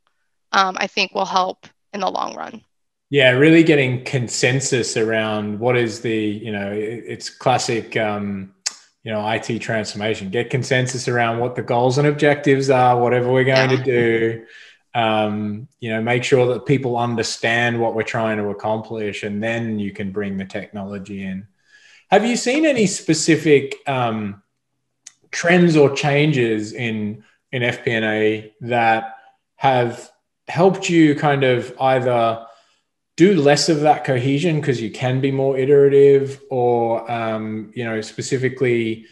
um, 0.51 0.75
i 0.79 0.87
think 0.87 1.13
will 1.13 1.25
help 1.25 1.67
in 1.93 1.99
the 1.99 2.09
long 2.09 2.35
run. 2.35 2.61
Yeah 3.09 3.31
really 3.31 3.63
getting 3.63 4.03
consensus 4.05 4.95
around 4.95 5.59
what 5.59 5.77
is 5.77 6.01
the 6.01 6.15
you 6.15 6.51
know 6.51 6.71
it's 6.71 7.29
classic 7.29 7.97
um, 7.97 8.53
you 9.03 9.11
know 9.11 9.27
it 9.27 9.61
transformation. 9.61 10.29
Get 10.29 10.49
consensus 10.49 11.07
around 11.07 11.39
what 11.39 11.55
the 11.55 11.61
goals 11.61 11.97
and 11.97 12.07
objectives 12.07 12.69
are 12.69 12.99
whatever 12.99 13.31
we're 13.31 13.43
going 13.43 13.71
yeah. 13.71 13.77
to 13.77 13.83
do. 13.83 14.45
Um, 14.93 15.67
you 15.79 15.89
know 15.89 16.01
make 16.01 16.23
sure 16.23 16.53
that 16.53 16.65
people 16.65 16.97
understand 16.97 17.79
what 17.79 17.95
we're 17.95 18.03
trying 18.03 18.37
to 18.37 18.49
accomplish 18.49 19.23
and 19.23 19.41
then 19.41 19.79
you 19.79 19.91
can 19.91 20.11
bring 20.11 20.37
the 20.37 20.45
technology 20.45 21.23
in 21.23 21.47
have 22.11 22.25
you 22.25 22.35
seen 22.35 22.65
any 22.65 22.85
specific 22.87 23.75
um, 23.87 24.43
trends 25.31 25.77
or 25.77 25.95
changes 25.95 26.73
in 26.73 27.23
in 27.51 27.63
FP&A 27.63 28.53
that 28.61 29.15
have 29.55 30.11
helped 30.47 30.89
you 30.89 31.15
kind 31.15 31.43
of 31.43 31.73
either 31.79 32.45
do 33.17 33.35
less 33.35 33.69
of 33.69 33.81
that 33.81 34.03
cohesion 34.03 34.59
because 34.59 34.81
you 34.81 34.89
can 34.89 35.21
be 35.21 35.31
more 35.31 35.57
iterative, 35.57 36.41
or 36.49 37.09
um, 37.09 37.71
you 37.75 37.85
know 37.85 38.01
specifically 38.01 39.05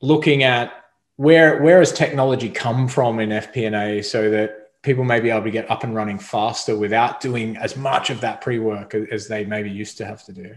looking 0.00 0.42
at 0.42 0.72
where 1.16 1.62
where 1.62 1.78
has 1.78 1.92
technology 1.92 2.48
come 2.48 2.88
from 2.88 3.20
in 3.20 3.28
FP&A 3.30 4.02
so 4.02 4.30
that 4.30 4.72
people 4.82 5.04
may 5.04 5.20
be 5.20 5.30
able 5.30 5.44
to 5.44 5.50
get 5.50 5.70
up 5.70 5.84
and 5.84 5.94
running 5.94 6.18
faster 6.18 6.76
without 6.76 7.20
doing 7.20 7.56
as 7.56 7.76
much 7.76 8.10
of 8.10 8.20
that 8.20 8.40
pre-work 8.40 8.94
as 8.94 9.28
they 9.28 9.44
maybe 9.44 9.70
used 9.70 9.98
to 9.98 10.04
have 10.04 10.24
to 10.24 10.32
do. 10.32 10.54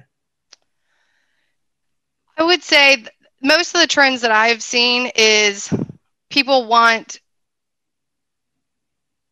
I 2.37 2.43
would 2.43 2.63
say 2.63 3.05
most 3.41 3.73
of 3.73 3.81
the 3.81 3.87
trends 3.87 4.21
that 4.21 4.31
I've 4.31 4.61
seen 4.63 5.11
is 5.15 5.73
people 6.29 6.67
want 6.67 7.19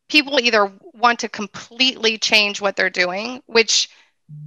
people 0.08 0.38
either 0.40 0.72
want 0.92 1.20
to 1.20 1.28
completely 1.28 2.18
change 2.18 2.60
what 2.60 2.76
they're 2.76 2.90
doing, 2.90 3.42
which 3.46 3.90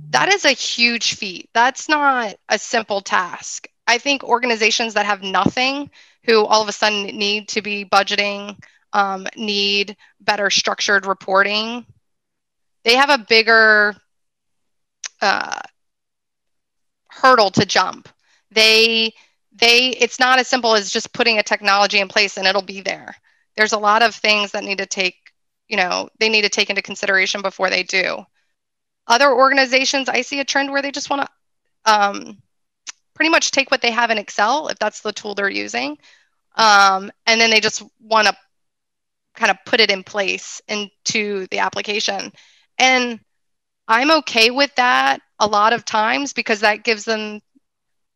that 0.09 0.31
is 0.33 0.45
a 0.45 0.51
huge 0.51 1.15
feat. 1.15 1.49
That's 1.53 1.89
not 1.89 2.35
a 2.49 2.57
simple 2.57 3.01
task. 3.01 3.67
I 3.85 3.97
think 3.97 4.23
organizations 4.23 4.93
that 4.93 5.05
have 5.05 5.23
nothing, 5.23 5.89
who 6.23 6.45
all 6.45 6.61
of 6.61 6.69
a 6.69 6.73
sudden 6.73 7.03
need 7.03 7.49
to 7.49 7.61
be 7.61 7.85
budgeting, 7.85 8.57
um, 8.93 9.27
need 9.35 9.97
better 10.21 10.49
structured 10.49 11.05
reporting, 11.05 11.85
they 12.83 12.95
have 12.95 13.09
a 13.09 13.17
bigger 13.17 13.95
uh, 15.21 15.59
hurdle 17.09 17.51
to 17.51 17.65
jump 17.65 18.07
they 18.51 19.13
they 19.53 19.89
it's 19.89 20.19
not 20.19 20.39
as 20.39 20.47
simple 20.47 20.75
as 20.75 20.91
just 20.91 21.13
putting 21.13 21.39
a 21.39 21.43
technology 21.43 21.99
in 21.99 22.07
place 22.07 22.37
and 22.37 22.47
it'll 22.47 22.61
be 22.61 22.81
there. 22.81 23.15
There's 23.55 23.73
a 23.73 23.79
lot 23.79 24.01
of 24.03 24.15
things 24.15 24.51
that 24.51 24.63
need 24.63 24.79
to 24.79 24.85
take 24.85 25.15
you 25.67 25.77
know 25.77 26.09
they 26.19 26.29
need 26.29 26.43
to 26.43 26.49
take 26.49 26.69
into 26.69 26.81
consideration 26.81 27.41
before 27.41 27.69
they 27.69 27.83
do. 27.83 28.23
Other 29.07 29.31
organizations 29.33 30.09
i 30.09 30.21
see 30.21 30.39
a 30.39 30.45
trend 30.45 30.71
where 30.71 30.81
they 30.81 30.91
just 30.91 31.09
want 31.09 31.23
to 31.23 31.91
um, 31.91 32.41
pretty 33.13 33.29
much 33.29 33.51
take 33.51 33.71
what 33.71 33.81
they 33.81 33.91
have 33.91 34.11
in 34.11 34.17
excel 34.17 34.67
if 34.67 34.77
that's 34.79 35.01
the 35.01 35.13
tool 35.13 35.33
they're 35.35 35.49
using 35.49 35.97
um, 36.57 37.11
and 37.25 37.39
then 37.39 37.49
they 37.49 37.59
just 37.61 37.83
want 38.01 38.27
to 38.27 38.35
kind 39.35 39.51
of 39.51 39.57
put 39.65 39.79
it 39.79 39.91
in 39.91 40.03
place 40.03 40.61
into 40.67 41.47
the 41.51 41.59
application. 41.59 42.31
And 42.77 43.19
i'm 43.87 44.11
okay 44.11 44.51
with 44.51 44.73
that 44.75 45.21
a 45.39 45.47
lot 45.47 45.73
of 45.73 45.85
times 45.85 46.33
because 46.33 46.59
that 46.61 46.83
gives 46.83 47.05
them 47.05 47.41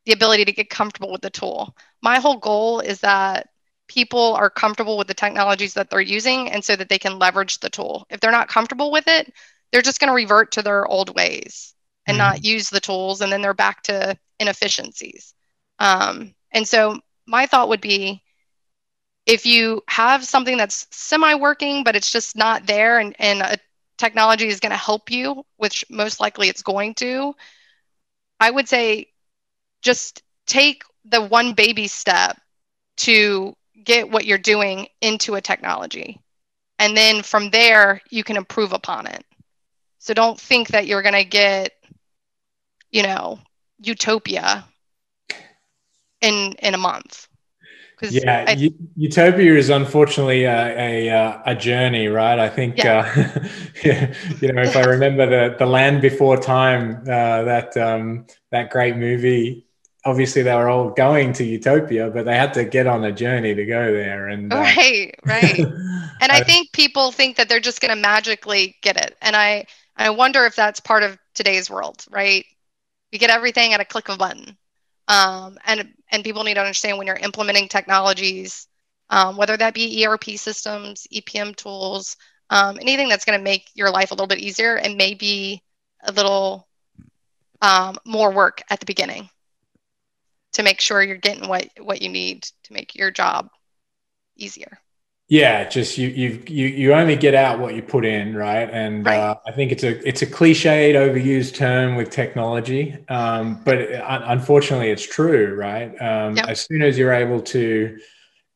the 0.06 0.14
ability 0.14 0.46
to 0.46 0.52
get 0.52 0.70
comfortable 0.70 1.12
with 1.12 1.22
the 1.22 1.30
tool. 1.30 1.76
My 2.02 2.20
whole 2.20 2.38
goal 2.38 2.80
is 2.80 3.02
that 3.02 3.50
people 3.88 4.34
are 4.36 4.50
comfortable 4.50 4.98
with 4.98 5.08
the 5.08 5.14
technologies 5.14 5.74
that 5.74 5.90
they're 5.90 6.02
using 6.02 6.50
and 6.50 6.64
so 6.64 6.76
that 6.76 6.90
they 6.90 6.98
can 6.98 7.20
leverage 7.20 7.60
the 7.60 7.70
tool. 7.70 8.06
If 8.10 8.20
they're 8.20 8.32
not 8.32 8.48
comfortable 8.48 8.92
with 8.92 9.08
it, 9.08 9.34
they're 9.72 9.82
just 9.82 10.00
going 10.00 10.10
to 10.10 10.14
revert 10.14 10.52
to 10.54 10.62
their 10.62 10.86
old 10.86 11.16
ways. 11.16 11.74
and 12.08 12.18
mm-hmm. 12.18 12.30
not 12.30 12.44
use 12.44 12.70
the 12.70 12.80
tools 12.80 13.22
and 13.22 13.32
then 13.32 13.42
they're 13.42 13.54
back 13.54 13.84
to 13.84 14.18
inefficiencies 14.40 15.34
um, 15.80 16.34
and 16.52 16.68
so 16.68 17.00
my 17.28 17.46
thought 17.46 17.70
would 17.70 17.82
be 17.82 18.22
if 19.26 19.46
you 19.46 19.84
have 19.88 20.26
something 20.26 20.58
that's 20.58 20.88
semi 20.92 21.36
working 21.36 21.84
but 21.84 21.96
it's 21.96 22.12
just 22.12 22.36
not 22.36 22.66
there 22.66 23.00
and, 23.00 23.16
and 23.20 23.42
a 23.42 23.58
technology 23.98 24.48
is 24.48 24.60
going 24.60 24.72
to 24.72 24.78
help 24.78 25.12
you 25.12 25.46
which 25.58 25.86
most 25.90 26.20
likely 26.20 26.50
it's 26.50 26.64
going 26.64 26.96
to 26.96 27.36
i 28.40 28.50
would 28.50 28.68
say 28.68 29.08
just 29.82 30.24
take 30.48 30.84
the 31.06 31.22
one 31.22 31.54
baby 31.54 31.88
step 31.88 32.40
to 32.98 33.56
get 33.84 34.10
what 34.10 34.26
you're 34.26 34.38
doing 34.38 34.88
into 35.02 35.36
a 35.36 35.42
technology. 35.42 36.20
And 36.80 36.96
then 36.96 37.24
from 37.24 37.50
there 37.50 38.02
you 38.10 38.24
can 38.24 38.38
improve 38.38 38.74
upon 38.74 39.08
it. 39.08 39.24
So 40.00 40.14
don't 40.14 40.40
think 40.40 40.70
that 40.70 40.88
you're 40.88 41.04
going 41.04 41.14
to 41.14 41.24
get 41.24 41.74
you 42.92 43.04
know 43.04 43.40
utopia 43.80 44.66
in 46.22 46.54
in 46.62 46.74
a 46.74 46.78
month. 46.78 47.28
Yeah 48.02 48.46
I, 48.48 48.72
utopia 48.96 49.54
is 49.56 49.70
unfortunately 49.70 50.46
a, 50.46 50.80
a, 50.80 51.10
uh, 51.10 51.42
a, 51.46 51.56
journey 51.56 52.08
right? 52.08 52.40
I 52.40 52.50
think 52.50 52.80
yeah. 52.80 53.12
uh, 53.16 53.48
you 54.42 54.52
know 54.52 54.64
if 54.64 54.76
i 54.76 54.82
remember 54.82 55.28
the 55.28 55.56
the 55.56 55.68
land 55.68 56.02
before 56.02 56.38
time 56.38 57.02
uh, 57.02 57.44
that 57.44 57.78
um, 57.78 58.26
that 58.50 58.72
great 58.72 58.98
movie 58.98 59.68
obviously 60.04 60.42
they 60.42 60.56
were 60.56 60.68
all 60.68 60.90
going 60.90 61.32
to 61.34 61.44
utopia 61.44 62.10
but 62.10 62.26
they 62.26 62.36
had 62.36 62.54
to 62.54 62.66
get 62.66 62.88
on 62.88 63.04
a 63.04 63.12
journey 63.12 63.54
to 63.54 63.66
go 63.66 63.92
there 63.92 64.28
and 64.30 64.52
uh, 64.52 64.56
right 64.78 65.16
right. 65.26 65.60
And 66.22 66.32
i 66.32 66.44
think 66.44 66.72
people 66.72 67.12
think 67.12 67.38
that 67.38 67.50
they're 67.50 67.60
just 67.60 67.82
going 67.82 67.96
to 67.96 68.02
magically 68.02 68.76
get 68.82 68.98
it. 68.98 69.18
And 69.22 69.36
i 69.36 69.66
i 69.98 70.10
wonder 70.10 70.46
if 70.46 70.56
that's 70.56 70.80
part 70.80 71.04
of 71.04 71.18
today's 71.34 71.70
world 71.70 72.06
right? 72.10 72.46
You 73.12 73.20
get 73.20 73.30
everything 73.30 73.74
at 73.74 73.82
a 73.82 73.86
click 73.86 74.08
of 74.08 74.16
a 74.16 74.18
button. 74.18 74.58
Um, 75.08 75.58
and 75.66 75.94
and 76.12 76.24
people 76.24 76.44
need 76.44 76.54
to 76.54 76.62
understand 76.62 76.98
when 76.98 77.08
you're 77.08 77.16
implementing 77.18 77.68
technologies 77.68 78.68
um, 79.10 79.36
whether 79.36 79.58
that 79.58 79.74
be 79.74 80.06
erp 80.06 80.24
systems 80.38 81.06
epm 81.14 81.56
tools 81.56 82.16
um, 82.50 82.78
anything 82.82 83.10
that's 83.10 83.26
going 83.26 83.38
to 83.38 83.44
make 83.44 83.70
your 83.74 83.90
life 83.90 84.12
a 84.12 84.14
little 84.14 84.28
bit 84.28 84.40
easier 84.40 84.76
and 84.76 84.98
maybe 84.98 85.64
a 86.04 86.12
little 86.12 86.68
um, 87.62 87.98
more 88.06 88.32
work 88.32 88.62
at 88.70 88.80
the 88.80 88.86
beginning 88.86 89.30
to 90.54 90.64
make 90.64 90.82
sure 90.82 91.02
you're 91.02 91.18
getting 91.18 91.48
what 91.48 91.68
what 91.80 92.02
you 92.02 92.10
need 92.10 92.44
to 92.64 92.74
make 92.74 92.96
your 92.96 93.12
job 93.12 93.50
easier 94.36 94.80
yeah 95.28 95.68
just 95.68 95.98
you 95.98 96.10
you 96.10 96.44
you 96.48 96.68
you 96.68 96.94
only 96.94 97.16
get 97.16 97.34
out 97.34 97.60
what 97.60 97.74
you 97.74 97.82
put 97.82 98.06
in 98.06 98.36
right 98.36 98.70
and 98.72 99.06
right. 99.06 99.18
Uh, 99.18 99.36
i 99.48 99.52
think 99.52 99.72
it's 99.72 99.84
a 99.84 100.08
it's 100.08 100.22
a 100.22 100.26
cliched 100.26 100.94
overused 100.94 101.56
term 101.56 101.96
with 101.96 102.10
technology 102.10 102.98
um, 103.10 103.62
but 103.64 103.78
it, 103.78 104.04
unfortunately 104.06 104.90
it's 104.90 105.06
true 105.06 105.56
right 105.56 105.90
um, 106.02 106.36
yep. 106.36 106.48
as 106.48 106.62
soon 106.62 106.82
as 106.82 106.98
you're 106.98 107.14
able 107.14 107.42
to 107.42 107.98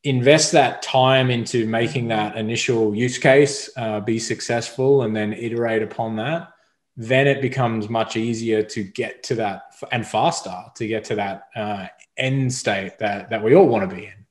invest 0.04 0.52
that 0.52 0.82
time 0.82 1.32
into 1.32 1.66
making 1.66 2.10
that 2.10 2.38
initial 2.38 2.94
use 2.94 3.18
case 3.18 3.70
uh, 3.78 4.00
be 4.00 4.20
successful 4.20 5.04
and 5.04 5.16
then 5.16 5.34
iterate 5.34 5.82
upon 5.82 6.16
that 6.18 6.50
then 6.98 7.28
it 7.28 7.42
becomes 7.42 7.90
much 7.90 8.16
easier 8.16 8.64
to 8.64 8.84
get 8.84 9.24
to 9.24 9.36
that 9.36 9.74
and 9.92 10.08
faster 10.08 10.56
to 10.76 10.88
get 10.88 11.04
to 11.06 11.16
that 11.16 11.50
uh, 11.56 11.88
end 12.18 12.54
state 12.54 12.98
that 13.00 13.30
that 13.30 13.44
we 13.44 13.56
all 13.56 13.68
want 13.68 13.90
to 13.90 13.96
be 13.96 14.06
in. 14.06 14.26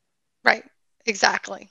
Right. 0.45 0.65
Exactly. 1.07 1.71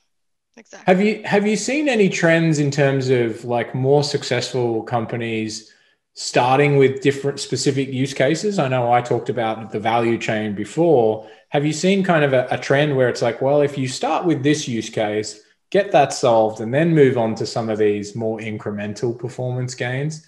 Exactly. 0.56 0.94
Have 0.94 1.04
you 1.04 1.24
have 1.24 1.48
you 1.48 1.56
seen 1.56 1.90
any 1.90 2.10
trends 2.10 2.60
in 2.60 2.70
terms 2.70 3.10
of 3.10 3.44
like 3.44 3.74
more 3.74 4.04
successful 4.04 4.84
companies 4.84 5.74
starting 6.14 6.78
with 6.78 7.02
different 7.02 7.40
specific 7.40 7.90
use 7.90 8.14
cases? 8.14 8.60
I 8.60 8.68
know 8.68 8.92
I 8.92 9.02
talked 9.02 9.30
about 9.30 9.72
the 9.72 9.80
value 9.80 10.20
chain 10.20 10.54
before. 10.54 11.28
Have 11.50 11.66
you 11.66 11.74
seen 11.74 12.04
kind 12.04 12.24
of 12.24 12.34
a, 12.34 12.48
a 12.52 12.58
trend 12.58 12.96
where 12.96 13.10
it's 13.10 13.24
like, 13.24 13.42
well, 13.42 13.62
if 13.62 13.80
you 13.80 13.88
start 13.88 14.26
with 14.26 14.44
this 14.44 14.68
use 14.68 14.92
case, 14.92 15.42
get 15.72 15.92
that 15.92 16.14
solved, 16.14 16.62
and 16.62 16.72
then 16.72 16.94
move 16.94 17.18
on 17.18 17.34
to 17.36 17.48
some 17.48 17.70
of 17.70 17.80
these 17.80 18.16
more 18.16 18.38
incremental 18.38 19.18
performance 19.18 19.74
gains? 19.74 20.28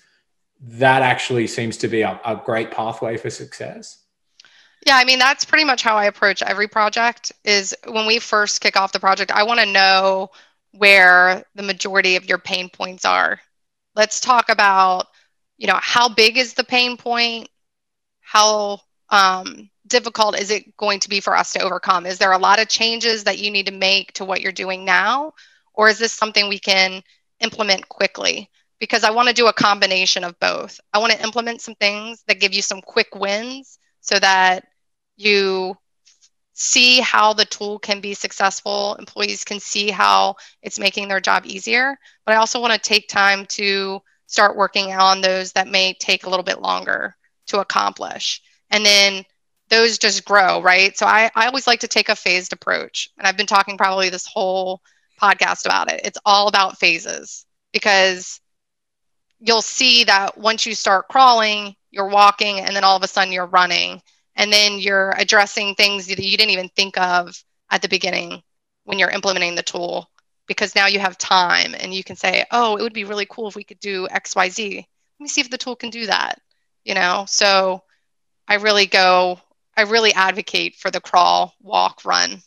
That 0.61 1.01
actually 1.01 1.47
seems 1.47 1.77
to 1.77 1.87
be 1.87 2.01
a, 2.01 2.19
a 2.25 2.41
great 2.43 2.71
pathway 2.71 3.17
for 3.17 3.29
success. 3.29 4.03
Yeah, 4.85 4.97
I 4.97 5.03
mean 5.03 5.19
that's 5.19 5.45
pretty 5.45 5.63
much 5.63 5.81
how 5.81 5.97
I 5.97 6.05
approach 6.05 6.43
every 6.43 6.67
project 6.67 7.31
is 7.43 7.75
when 7.87 8.05
we 8.05 8.19
first 8.19 8.61
kick 8.61 8.77
off 8.77 8.91
the 8.91 8.99
project, 8.99 9.31
I 9.31 9.43
want 9.43 9.59
to 9.59 9.65
know 9.65 10.29
where 10.71 11.43
the 11.55 11.63
majority 11.63 12.15
of 12.15 12.25
your 12.25 12.37
pain 12.37 12.69
points 12.69 13.05
are. 13.05 13.39
Let's 13.95 14.19
talk 14.19 14.49
about, 14.49 15.07
you 15.57 15.67
know, 15.67 15.79
how 15.81 16.09
big 16.09 16.37
is 16.37 16.53
the 16.53 16.63
pain 16.63 16.97
point? 16.97 17.49
How 18.21 18.79
um, 19.09 19.69
difficult 19.87 20.37
is 20.37 20.51
it 20.51 20.75
going 20.77 20.99
to 20.99 21.09
be 21.09 21.19
for 21.19 21.35
us 21.35 21.53
to 21.53 21.61
overcome? 21.61 22.05
Is 22.05 22.17
there 22.17 22.33
a 22.33 22.37
lot 22.37 22.59
of 22.59 22.67
changes 22.67 23.23
that 23.23 23.39
you 23.39 23.51
need 23.51 23.67
to 23.67 23.71
make 23.71 24.13
to 24.13 24.25
what 24.25 24.41
you're 24.41 24.51
doing 24.51 24.85
now? 24.85 25.33
Or 25.73 25.89
is 25.89 25.97
this 25.97 26.13
something 26.13 26.47
we 26.47 26.59
can 26.59 27.01
implement 27.39 27.89
quickly? 27.89 28.49
Because 28.79 29.03
I 29.03 29.11
want 29.11 29.27
to 29.29 29.33
do 29.33 29.47
a 29.47 29.53
combination 29.53 30.23
of 30.23 30.39
both. 30.39 30.79
I 30.93 30.99
want 30.99 31.13
to 31.13 31.23
implement 31.23 31.61
some 31.61 31.75
things 31.75 32.23
that 32.27 32.39
give 32.39 32.53
you 32.53 32.61
some 32.61 32.81
quick 32.81 33.15
wins 33.15 33.79
so 34.01 34.19
that 34.19 34.67
you 35.17 35.77
see 36.53 36.99
how 37.01 37.33
the 37.33 37.45
tool 37.45 37.79
can 37.79 37.99
be 37.99 38.13
successful. 38.13 38.95
Employees 38.95 39.43
can 39.43 39.59
see 39.59 39.89
how 39.91 40.35
it's 40.61 40.79
making 40.79 41.07
their 41.07 41.19
job 41.19 41.45
easier. 41.45 41.97
But 42.25 42.35
I 42.35 42.37
also 42.37 42.61
want 42.61 42.73
to 42.73 42.79
take 42.79 43.09
time 43.09 43.45
to 43.47 44.01
start 44.27 44.55
working 44.55 44.93
on 44.93 45.21
those 45.21 45.51
that 45.53 45.67
may 45.67 45.93
take 45.93 46.25
a 46.25 46.29
little 46.29 46.43
bit 46.43 46.61
longer 46.61 47.15
to 47.47 47.59
accomplish. 47.59 48.41
And 48.71 48.85
then 48.85 49.25
those 49.69 49.97
just 49.97 50.25
grow, 50.25 50.61
right? 50.61 50.97
So 50.97 51.05
I, 51.05 51.29
I 51.35 51.47
always 51.47 51.67
like 51.67 51.81
to 51.81 51.87
take 51.87 52.09
a 52.09 52.15
phased 52.15 52.53
approach. 52.53 53.09
And 53.17 53.27
I've 53.27 53.37
been 53.37 53.45
talking 53.47 53.77
probably 53.77 54.09
this 54.09 54.27
whole 54.27 54.81
podcast 55.21 55.65
about 55.65 55.91
it. 55.91 56.01
It's 56.03 56.19
all 56.25 56.47
about 56.47 56.77
phases 56.77 57.45
because 57.73 58.39
you'll 59.45 59.61
see 59.61 60.03
that 60.05 60.37
once 60.37 60.65
you 60.65 60.73
start 60.73 61.07
crawling, 61.07 61.75
you're 61.91 62.09
walking, 62.09 62.59
and 62.59 62.75
then 62.75 62.83
all 62.83 62.97
of 62.97 63.03
a 63.03 63.07
sudden 63.07 63.31
you're 63.31 63.45
running. 63.45 64.01
And 64.35 64.51
then 64.51 64.79
you're 64.79 65.13
addressing 65.17 65.75
things 65.75 66.07
that 66.07 66.19
you 66.19 66.35
didn't 66.35 66.51
even 66.51 66.69
think 66.69 66.97
of 66.97 67.41
at 67.69 67.81
the 67.81 67.87
beginning 67.87 68.41
when 68.83 68.99
you're 68.99 69.09
implementing 69.09 69.55
the 69.55 69.63
tool 69.63 70.09
because 70.47 70.75
now 70.75 70.87
you 70.87 70.99
have 70.99 71.17
time 71.17 71.75
and 71.79 71.93
you 71.93 72.03
can 72.03 72.15
say, 72.15 72.43
oh, 72.51 72.75
it 72.75 72.81
would 72.81 72.93
be 72.93 73.05
really 73.05 73.27
cool 73.29 73.47
if 73.47 73.55
we 73.55 73.63
could 73.63 73.79
do 73.79 74.07
XYZ. 74.07 74.75
Let 74.77 74.85
me 75.19 75.27
see 75.27 75.41
if 75.41 75.49
the 75.49 75.57
tool 75.57 75.75
can 75.75 75.89
do 75.89 76.07
that. 76.07 76.39
You 76.83 76.95
know, 76.95 77.25
so 77.27 77.83
I 78.47 78.55
really 78.55 78.85
go, 78.85 79.39
I 79.77 79.83
really 79.83 80.13
advocate 80.13 80.75
for 80.75 80.91
the 80.91 81.01
crawl, 81.01 81.53
walk, 81.61 82.03
run. 82.03 82.41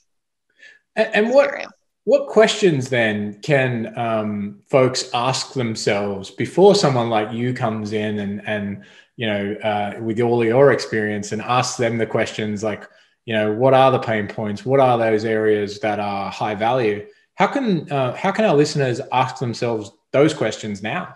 And, 0.94 1.14
and 1.14 1.30
what, 1.30 1.66
what 2.08 2.26
questions 2.26 2.88
then 2.88 3.38
can 3.42 3.92
um, 3.98 4.62
folks 4.64 5.10
ask 5.12 5.52
themselves 5.52 6.30
before 6.30 6.74
someone 6.74 7.10
like 7.10 7.30
you 7.34 7.52
comes 7.52 7.92
in 7.92 8.18
and 8.20 8.40
and 8.48 8.82
you 9.16 9.26
know 9.26 9.52
uh, 9.62 9.92
with 10.00 10.18
all 10.18 10.42
your 10.42 10.72
experience 10.72 11.32
and 11.32 11.42
ask 11.42 11.76
them 11.76 11.98
the 11.98 12.06
questions 12.06 12.62
like 12.62 12.88
you 13.26 13.34
know 13.34 13.52
what 13.52 13.74
are 13.74 13.92
the 13.92 13.98
pain 13.98 14.26
points? 14.26 14.64
What 14.64 14.80
are 14.80 14.96
those 14.96 15.26
areas 15.26 15.80
that 15.80 16.00
are 16.00 16.30
high 16.30 16.54
value? 16.54 17.06
How 17.34 17.46
can 17.46 17.92
uh, 17.92 18.16
how 18.16 18.32
can 18.32 18.46
our 18.46 18.56
listeners 18.56 19.02
ask 19.12 19.38
themselves 19.38 19.90
those 20.10 20.32
questions 20.32 20.82
now? 20.82 21.14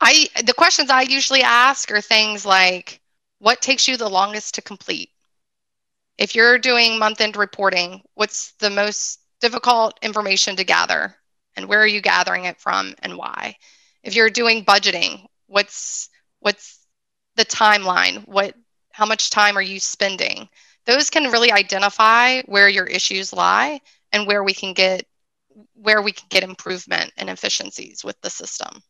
I 0.00 0.28
the 0.46 0.54
questions 0.54 0.88
I 0.88 1.02
usually 1.02 1.42
ask 1.42 1.92
are 1.92 2.00
things 2.00 2.46
like 2.46 3.02
what 3.38 3.60
takes 3.60 3.86
you 3.86 3.98
the 3.98 4.08
longest 4.08 4.54
to 4.54 4.62
complete? 4.62 5.10
If 6.16 6.34
you're 6.34 6.58
doing 6.58 6.98
month 6.98 7.20
end 7.20 7.36
reporting, 7.36 8.00
what's 8.14 8.52
the 8.52 8.70
most 8.70 9.18
difficult 9.42 9.98
information 10.00 10.56
to 10.56 10.64
gather 10.64 11.14
and 11.56 11.68
where 11.68 11.80
are 11.80 11.86
you 11.86 12.00
gathering 12.00 12.46
it 12.46 12.60
from 12.60 12.94
and 13.02 13.18
why. 13.18 13.56
If 14.02 14.14
you're 14.14 14.30
doing 14.30 14.64
budgeting 14.64 15.26
what's 15.46 16.08
what's 16.40 16.78
the 17.36 17.44
timeline? 17.44 18.26
What 18.26 18.54
how 18.92 19.06
much 19.06 19.30
time 19.30 19.56
are 19.56 19.62
you 19.62 19.80
spending? 19.80 20.48
Those 20.86 21.10
can 21.10 21.30
really 21.30 21.52
identify 21.52 22.42
where 22.42 22.68
your 22.68 22.86
issues 22.86 23.32
lie 23.32 23.80
and 24.12 24.26
where 24.26 24.42
we 24.42 24.54
can 24.54 24.72
get 24.72 25.06
where 25.74 26.00
we 26.00 26.12
can 26.12 26.26
get 26.30 26.42
improvement 26.42 27.12
and 27.18 27.28
efficiencies 27.28 28.02
with 28.02 28.18
the 28.22 28.30
system. 28.30 28.82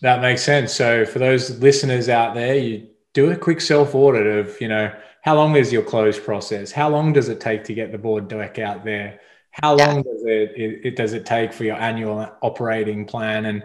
That 0.00 0.22
makes 0.22 0.42
sense. 0.42 0.72
So 0.72 1.04
for 1.04 1.18
those 1.18 1.58
listeners 1.58 2.08
out 2.08 2.34
there 2.34 2.56
you 2.56 2.88
do 3.12 3.30
a 3.30 3.36
quick 3.36 3.60
self 3.60 3.94
audit 3.94 4.26
of 4.26 4.60
you 4.60 4.68
know 4.68 4.92
how 5.26 5.34
long 5.34 5.56
is 5.56 5.72
your 5.72 5.82
close 5.82 6.20
process? 6.20 6.70
How 6.70 6.88
long 6.88 7.12
does 7.12 7.28
it 7.28 7.40
take 7.40 7.64
to 7.64 7.74
get 7.74 7.90
the 7.90 7.98
board 7.98 8.28
deck 8.28 8.60
out 8.60 8.84
there? 8.84 9.18
How 9.50 9.74
long 9.74 9.96
yeah. 9.96 10.02
does 10.02 10.22
it, 10.24 10.52
it, 10.56 10.80
it 10.84 10.96
does 10.96 11.14
it 11.14 11.26
take 11.26 11.52
for 11.52 11.64
your 11.64 11.74
annual 11.74 12.30
operating 12.42 13.06
plan? 13.06 13.44
And 13.44 13.64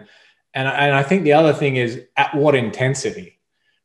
and 0.54 0.66
and 0.66 0.92
I 0.92 1.04
think 1.04 1.22
the 1.22 1.34
other 1.34 1.52
thing 1.52 1.76
is 1.76 2.02
at 2.16 2.34
what 2.34 2.56
intensity, 2.56 3.38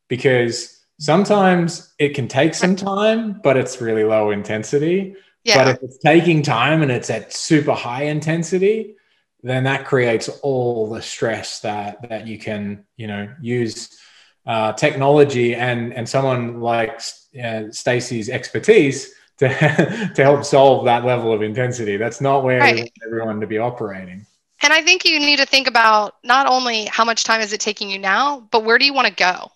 because 0.08 0.84
sometimes 0.98 1.94
it 2.00 2.14
can 2.16 2.26
take 2.26 2.54
some 2.54 2.74
time, 2.74 3.40
but 3.44 3.56
it's 3.56 3.80
really 3.80 4.02
low 4.02 4.32
intensity. 4.32 5.14
Yeah. 5.44 5.62
But 5.62 5.76
if 5.76 5.82
it's 5.84 5.98
taking 5.98 6.42
time 6.42 6.82
and 6.82 6.90
it's 6.90 7.10
at 7.10 7.32
super 7.32 7.74
high 7.74 8.04
intensity, 8.04 8.96
then 9.44 9.62
that 9.64 9.86
creates 9.86 10.28
all 10.42 10.90
the 10.90 11.00
stress 11.00 11.60
that 11.60 12.08
that 12.08 12.26
you 12.26 12.40
can 12.40 12.86
you 12.96 13.06
know 13.06 13.32
use 13.40 13.96
uh, 14.48 14.72
technology 14.72 15.54
and 15.54 15.92
and 15.92 16.08
someone 16.08 16.60
like 16.60 17.00
uh, 17.42 17.64
Stacey's 17.70 18.30
expertise 18.30 19.14
to 19.36 19.48
to 20.16 20.22
help 20.22 20.44
solve 20.44 20.86
that 20.86 21.04
level 21.04 21.32
of 21.32 21.42
intensity. 21.42 21.98
That's 21.98 22.20
not 22.20 22.42
where 22.42 22.58
right. 22.58 22.90
everyone 23.06 23.40
to 23.40 23.46
be 23.46 23.58
operating. 23.58 24.26
And 24.62 24.72
I 24.72 24.82
think 24.82 25.04
you 25.04 25.20
need 25.20 25.38
to 25.38 25.46
think 25.46 25.68
about 25.68 26.16
not 26.24 26.48
only 26.48 26.86
how 26.86 27.04
much 27.04 27.22
time 27.22 27.40
is 27.40 27.52
it 27.52 27.60
taking 27.60 27.90
you 27.90 27.98
now, 27.98 28.48
but 28.50 28.64
where 28.64 28.78
do 28.78 28.86
you 28.86 28.92
want 28.92 29.06
to 29.06 29.14
go? 29.14 29.52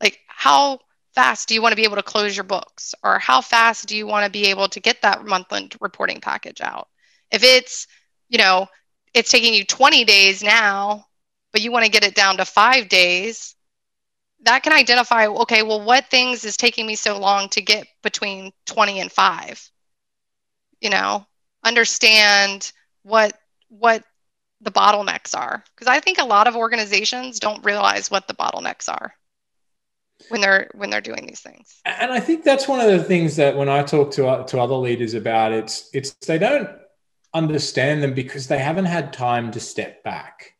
Like 0.00 0.20
how 0.28 0.78
fast 1.14 1.48
do 1.48 1.54
you 1.54 1.62
want 1.62 1.72
to 1.72 1.76
be 1.76 1.84
able 1.84 1.96
to 1.96 2.02
close 2.02 2.36
your 2.36 2.44
books 2.44 2.94
or 3.02 3.18
how 3.18 3.40
fast 3.40 3.88
do 3.88 3.96
you 3.96 4.06
want 4.06 4.24
to 4.24 4.30
be 4.30 4.46
able 4.46 4.68
to 4.68 4.80
get 4.80 5.02
that 5.02 5.24
monthly 5.24 5.70
reporting 5.80 6.20
package 6.20 6.60
out? 6.60 6.88
If 7.32 7.42
it's, 7.42 7.88
you 8.28 8.38
know, 8.38 8.68
it's 9.14 9.30
taking 9.30 9.54
you 9.54 9.64
20 9.64 10.04
days 10.04 10.42
now, 10.42 11.06
but 11.52 11.62
you 11.62 11.72
want 11.72 11.84
to 11.84 11.90
get 11.90 12.04
it 12.04 12.14
down 12.14 12.36
to 12.36 12.44
five 12.44 12.88
days, 12.88 13.56
that 14.42 14.62
can 14.62 14.72
identify 14.72 15.26
okay, 15.26 15.62
well, 15.62 15.82
what 15.82 16.06
things 16.06 16.44
is 16.44 16.56
taking 16.56 16.86
me 16.86 16.94
so 16.94 17.18
long 17.18 17.48
to 17.50 17.60
get 17.60 17.86
between 18.02 18.52
20 18.66 19.00
and 19.00 19.12
five? 19.12 19.68
You 20.80 20.90
know, 20.90 21.26
understand 21.64 22.72
what 23.02 23.38
what 23.68 24.04
the 24.62 24.70
bottlenecks 24.70 25.34
are 25.34 25.64
because 25.74 25.86
i 25.86 26.00
think 26.00 26.18
a 26.18 26.24
lot 26.24 26.46
of 26.46 26.54
organizations 26.54 27.40
don't 27.40 27.64
realize 27.64 28.10
what 28.10 28.28
the 28.28 28.34
bottlenecks 28.34 28.90
are 28.90 29.14
when 30.28 30.42
they're 30.42 30.68
when 30.74 30.90
they're 30.90 31.00
doing 31.00 31.24
these 31.24 31.40
things 31.40 31.80
and 31.86 32.12
i 32.12 32.20
think 32.20 32.44
that's 32.44 32.68
one 32.68 32.78
of 32.78 32.90
the 32.90 33.02
things 33.02 33.36
that 33.36 33.56
when 33.56 33.70
i 33.70 33.82
talk 33.82 34.10
to 34.10 34.44
to 34.46 34.60
other 34.60 34.74
leaders 34.74 35.14
about 35.14 35.50
it's 35.50 35.88
it's 35.94 36.12
they 36.26 36.36
don't 36.36 36.68
understand 37.34 38.02
them 38.02 38.14
because 38.14 38.48
they 38.48 38.58
haven't 38.58 38.86
had 38.86 39.12
time 39.12 39.50
to 39.52 39.60
step 39.60 40.02
back, 40.02 40.54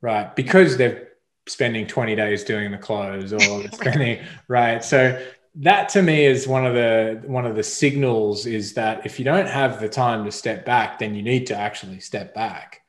right? 0.00 0.34
Because 0.34 0.76
they're 0.76 1.08
spending 1.48 1.86
20 1.86 2.16
days 2.16 2.44
doing 2.44 2.70
the 2.70 2.78
close 2.78 3.32
or 3.32 3.62
spending, 3.72 4.24
right? 4.48 4.82
So 4.82 5.20
that 5.56 5.88
to 5.90 6.02
me 6.02 6.24
is 6.24 6.46
one 6.46 6.66
of 6.66 6.74
the 6.74 7.22
one 7.26 7.46
of 7.46 7.56
the 7.56 7.62
signals 7.62 8.46
is 8.46 8.74
that 8.74 9.06
if 9.06 9.18
you 9.18 9.24
don't 9.24 9.48
have 9.48 9.80
the 9.80 9.88
time 9.88 10.24
to 10.24 10.32
step 10.32 10.64
back, 10.64 10.98
then 10.98 11.14
you 11.14 11.22
need 11.22 11.46
to 11.46 11.56
actually 11.56 12.00
step 12.00 12.34
back. 12.34 12.82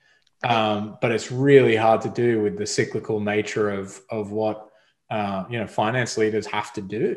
Um, 0.44 0.98
but 1.02 1.12
it's 1.12 1.32
really 1.32 1.76
hard 1.76 2.02
to 2.02 2.10
do 2.10 2.42
with 2.42 2.58
the 2.58 2.66
cyclical 2.66 3.20
nature 3.20 3.70
of 3.70 4.00
of 4.10 4.32
what 4.32 4.70
uh, 5.10 5.46
you 5.50 5.60
know 5.60 5.68
finance 5.68 6.18
leaders 6.18 6.46
have 6.48 6.74
to 6.74 6.82
do. 6.82 7.16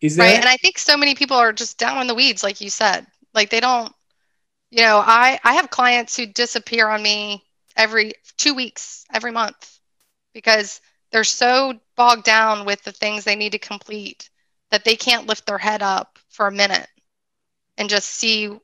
Is 0.00 0.16
there- 0.16 0.26
right? 0.26 0.36
And 0.36 0.48
I 0.48 0.56
think 0.58 0.78
so 0.78 0.96
many 0.96 1.14
people 1.14 1.36
are 1.36 1.52
just 1.52 1.78
down 1.78 2.00
in 2.00 2.06
the 2.06 2.14
weeds, 2.14 2.42
like 2.42 2.60
you 2.60 2.70
said. 2.70 3.06
Like 3.34 3.50
they 3.50 3.60
don't 3.60 3.92
you 4.70 4.82
know 4.82 5.02
i 5.04 5.38
i 5.44 5.54
have 5.54 5.70
clients 5.70 6.16
who 6.16 6.26
disappear 6.26 6.88
on 6.88 7.02
me 7.02 7.42
every 7.76 8.12
two 8.36 8.54
weeks 8.54 9.04
every 9.12 9.30
month 9.30 9.75
because 10.36 10.82
they're 11.12 11.24
so 11.24 11.72
bogged 11.96 12.24
down 12.24 12.66
with 12.66 12.82
the 12.82 12.92
things 12.92 13.24
they 13.24 13.36
need 13.36 13.52
to 13.52 13.58
complete 13.58 14.28
that 14.70 14.84
they 14.84 14.94
can't 14.94 15.26
lift 15.26 15.46
their 15.46 15.56
head 15.56 15.80
up 15.80 16.18
for 16.28 16.46
a 16.46 16.52
minute 16.52 16.86
and 17.78 17.88
just 17.88 18.06
see 18.06 18.54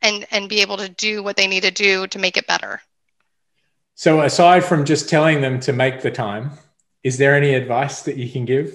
and 0.00 0.26
and 0.30 0.48
be 0.48 0.62
able 0.62 0.78
to 0.78 0.88
do 0.88 1.22
what 1.22 1.36
they 1.36 1.46
need 1.46 1.64
to 1.64 1.70
do 1.70 2.06
to 2.06 2.18
make 2.18 2.38
it 2.38 2.46
better. 2.46 2.80
So 3.94 4.22
aside 4.22 4.64
from 4.64 4.86
just 4.86 5.10
telling 5.10 5.42
them 5.42 5.60
to 5.60 5.74
make 5.74 6.00
the 6.00 6.10
time 6.10 6.52
is 7.02 7.18
there 7.18 7.34
any 7.34 7.52
advice 7.52 8.02
that 8.02 8.16
you 8.16 8.30
can 8.30 8.46
give? 8.46 8.74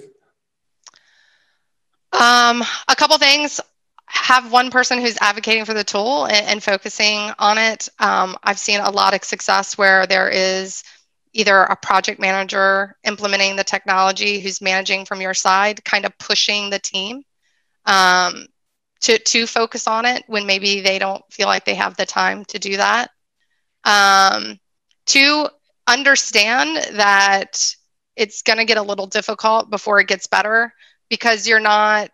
Um, 2.12 2.62
a 2.86 2.94
couple 2.94 3.18
things. 3.18 3.60
Have 4.06 4.52
one 4.52 4.70
person 4.70 5.00
who's 5.00 5.18
advocating 5.20 5.64
for 5.64 5.74
the 5.74 5.82
tool 5.82 6.26
and, 6.26 6.46
and 6.46 6.62
focusing 6.62 7.32
on 7.40 7.58
it. 7.58 7.88
Um, 7.98 8.36
I've 8.44 8.60
seen 8.60 8.78
a 8.78 8.90
lot 8.90 9.12
of 9.12 9.24
success 9.24 9.76
where 9.76 10.06
there 10.06 10.28
is 10.28 10.84
either 11.32 11.62
a 11.62 11.76
project 11.76 12.20
manager 12.20 12.96
implementing 13.04 13.56
the 13.56 13.64
technology 13.64 14.40
who's 14.40 14.60
managing 14.60 15.04
from 15.04 15.20
your 15.20 15.34
side, 15.34 15.84
kind 15.84 16.04
of 16.04 16.16
pushing 16.18 16.70
the 16.70 16.78
team 16.78 17.22
um, 17.86 18.46
to, 19.00 19.18
to 19.18 19.46
focus 19.46 19.86
on 19.86 20.04
it 20.04 20.24
when 20.26 20.46
maybe 20.46 20.80
they 20.80 20.98
don't 20.98 21.22
feel 21.30 21.46
like 21.46 21.64
they 21.64 21.74
have 21.74 21.96
the 21.96 22.06
time 22.06 22.44
to 22.46 22.58
do 22.58 22.76
that. 22.76 23.10
Um, 23.84 24.58
to 25.06 25.48
understand 25.86 26.96
that 26.96 27.74
it's 28.16 28.42
going 28.42 28.58
to 28.58 28.64
get 28.64 28.76
a 28.76 28.82
little 28.82 29.06
difficult 29.06 29.70
before 29.70 30.00
it 30.00 30.08
gets 30.08 30.26
better 30.26 30.72
because 31.08 31.46
you're 31.46 31.60
not 31.60 32.10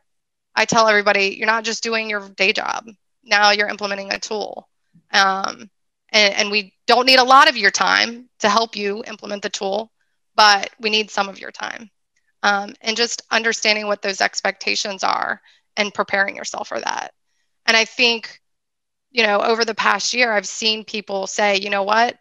I 0.55 0.65
tell 0.65 0.87
everybody, 0.87 1.35
you're 1.37 1.47
not 1.47 1.65
just 1.65 1.83
doing 1.83 2.09
your 2.09 2.29
day 2.29 2.53
job. 2.53 2.87
Now 3.25 3.51
you're 3.51 3.69
implementing 3.69 4.13
a 4.13 4.19
tool. 4.19 4.69
Um, 5.13 5.69
and, 6.15 6.33
and 6.35 6.51
we 6.51 6.73
don't 6.87 7.07
need 7.07 7.19
a 7.19 7.25
lot 7.25 7.49
of 7.49 7.57
your 7.57 7.73
time 7.73 8.31
to 8.39 8.49
help 8.49 8.77
you 8.77 9.03
implement 9.07 9.43
the 9.43 9.51
tool, 9.51 9.91
but 10.37 10.71
we 10.81 10.89
need 10.89 11.11
some 11.11 11.29
of 11.29 11.39
your 11.39 11.51
time. 11.51 11.91
Um, 12.43 12.75
and 12.81 12.97
just 12.97 13.23
understanding 13.31 13.87
what 13.87 14.01
those 14.01 14.21
expectations 14.21 15.03
are 15.03 15.41
and 15.77 15.93
preparing 15.93 16.37
yourself 16.37 16.69
for 16.69 16.81
that. 16.81 17.13
And 17.67 17.77
I 17.77 17.85
think, 17.85 18.41
you 19.11 19.25
know, 19.25 19.41
over 19.41 19.65
the 19.65 19.75
past 19.75 20.15
year, 20.15 20.33
I've 20.33 20.47
seen 20.47 20.85
people 20.85 21.27
say, 21.27 21.57
you 21.57 21.71
know 21.71 21.83
what, 21.83 22.17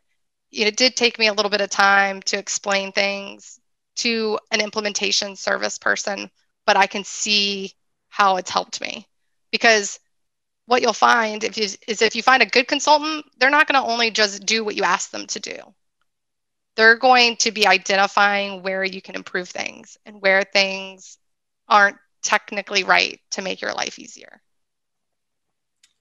it 0.51 0.77
did 0.77 0.95
take 0.95 1.19
me 1.19 1.27
a 1.27 1.33
little 1.33 1.51
bit 1.51 1.61
of 1.61 1.69
time 1.69 2.21
to 2.23 2.37
explain 2.37 2.91
things 2.91 3.59
to 3.97 4.39
an 4.51 4.61
implementation 4.61 5.35
service 5.35 5.77
person, 5.77 6.31
but 6.65 6.77
I 6.77 6.87
can 6.87 7.03
see 7.03 7.73
how 8.09 8.37
it's 8.37 8.49
helped 8.49 8.81
me 8.81 9.07
because 9.51 9.99
what 10.65 10.81
you'll 10.81 10.93
find 10.93 11.43
if 11.43 11.57
you, 11.57 11.67
is 11.87 12.01
if 12.01 12.15
you 12.15 12.23
find 12.23 12.41
a 12.41 12.47
good 12.47 12.67
consultant 12.67 13.25
they're 13.37 13.49
not 13.49 13.67
going 13.67 13.81
to 13.81 13.89
only 13.89 14.11
just 14.11 14.45
do 14.45 14.63
what 14.63 14.75
you 14.75 14.83
ask 14.83 15.11
them 15.11 15.27
to 15.27 15.39
do. 15.39 15.57
They're 16.75 16.97
going 16.97 17.37
to 17.37 17.51
be 17.51 17.67
identifying 17.67 18.63
where 18.63 18.83
you 18.83 19.01
can 19.01 19.15
improve 19.15 19.49
things 19.49 19.97
and 20.05 20.21
where 20.21 20.41
things 20.41 21.17
aren't 21.69 21.97
technically 22.23 22.83
right 22.83 23.19
to 23.31 23.41
make 23.41 23.61
your 23.61 23.73
life 23.73 23.99
easier. 23.99 24.41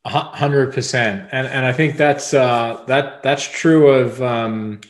Hundred 0.05 0.73
percent, 0.73 1.29
and 1.31 1.47
and 1.47 1.65
I 1.65 1.73
think 1.73 1.97
that's 1.97 2.35
uh, 2.35 2.83
that 2.89 3.23
that's 3.23 3.49
true 3.49 3.89
of 3.89 4.21
um, 4.21 4.81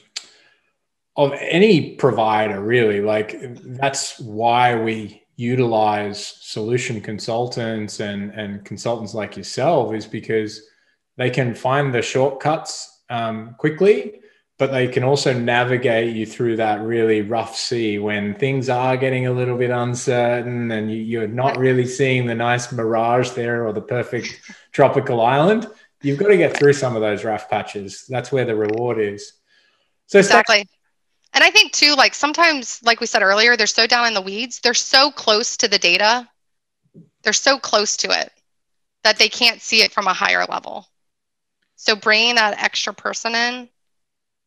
of 1.16 1.34
any 1.38 1.96
provider 1.96 2.58
really. 2.62 3.02
Like 3.02 3.36
that's 3.38 4.18
why 4.18 4.80
we 4.80 5.21
utilize 5.36 6.24
solution 6.26 7.00
consultants 7.00 8.00
and, 8.00 8.30
and 8.32 8.64
consultants 8.64 9.14
like 9.14 9.36
yourself 9.36 9.94
is 9.94 10.06
because 10.06 10.62
they 11.16 11.30
can 11.30 11.54
find 11.54 11.92
the 11.92 12.02
shortcuts 12.02 13.02
um, 13.10 13.54
quickly, 13.58 14.20
but 14.58 14.70
they 14.70 14.88
can 14.88 15.04
also 15.04 15.32
navigate 15.32 16.14
you 16.14 16.26
through 16.26 16.56
that 16.56 16.80
really 16.82 17.22
rough 17.22 17.56
sea 17.56 17.98
when 17.98 18.34
things 18.34 18.68
are 18.68 18.96
getting 18.96 19.26
a 19.26 19.32
little 19.32 19.56
bit 19.56 19.70
uncertain 19.70 20.70
and 20.70 20.92
you, 20.92 21.22
are 21.22 21.28
not 21.28 21.56
really 21.58 21.86
seeing 21.86 22.26
the 22.26 22.34
nice 22.34 22.70
mirage 22.72 23.30
there 23.30 23.66
or 23.66 23.72
the 23.72 23.80
perfect 23.80 24.40
tropical 24.72 25.20
island. 25.20 25.66
You've 26.02 26.18
got 26.18 26.28
to 26.28 26.36
get 26.36 26.56
through 26.56 26.72
some 26.74 26.96
of 26.96 27.02
those 27.02 27.24
rough 27.24 27.48
patches. 27.48 28.04
That's 28.08 28.32
where 28.32 28.44
the 28.44 28.56
reward 28.56 28.98
is. 28.98 29.32
So 30.06 30.18
exactly. 30.18 30.68
And 31.34 31.42
I 31.42 31.50
think 31.50 31.72
too, 31.72 31.94
like 31.94 32.14
sometimes, 32.14 32.80
like 32.82 33.00
we 33.00 33.06
said 33.06 33.22
earlier, 33.22 33.56
they're 33.56 33.66
so 33.66 33.86
down 33.86 34.06
in 34.06 34.14
the 34.14 34.20
weeds, 34.20 34.60
they're 34.60 34.74
so 34.74 35.10
close 35.10 35.56
to 35.58 35.68
the 35.68 35.78
data, 35.78 36.28
they're 37.22 37.32
so 37.32 37.58
close 37.58 37.96
to 37.98 38.10
it 38.10 38.30
that 39.02 39.18
they 39.18 39.28
can't 39.28 39.60
see 39.60 39.82
it 39.82 39.92
from 39.92 40.06
a 40.06 40.12
higher 40.12 40.44
level. 40.44 40.86
So 41.76 41.96
bringing 41.96 42.36
that 42.36 42.62
extra 42.62 42.92
person 42.92 43.34
in 43.34 43.68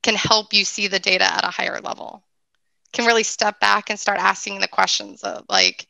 can 0.03 0.15
help 0.15 0.53
you 0.53 0.63
see 0.63 0.87
the 0.87 0.99
data 0.99 1.25
at 1.25 1.43
a 1.43 1.51
higher 1.51 1.81
level. 1.81 2.23
Can 2.93 3.05
really 3.05 3.23
step 3.23 3.59
back 3.59 3.89
and 3.89 3.99
start 3.99 4.19
asking 4.19 4.59
the 4.59 4.67
questions 4.67 5.23
of 5.23 5.43
like, 5.49 5.87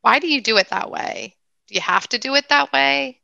why 0.00 0.18
do 0.18 0.26
you 0.26 0.40
do 0.40 0.56
it 0.56 0.70
that 0.70 0.90
way? 0.90 1.36
Do 1.68 1.74
you 1.74 1.80
have 1.82 2.08
to 2.08 2.18
do 2.18 2.34
it 2.34 2.48
that 2.48 2.72
way? 2.72 3.20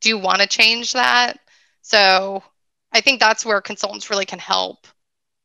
Do 0.00 0.10
you 0.10 0.18
want 0.18 0.42
to 0.42 0.46
change 0.46 0.92
that? 0.92 1.40
So 1.80 2.42
I 2.92 3.00
think 3.00 3.18
that's 3.18 3.46
where 3.46 3.60
consultants 3.60 4.10
really 4.10 4.26
can 4.26 4.38
help 4.38 4.86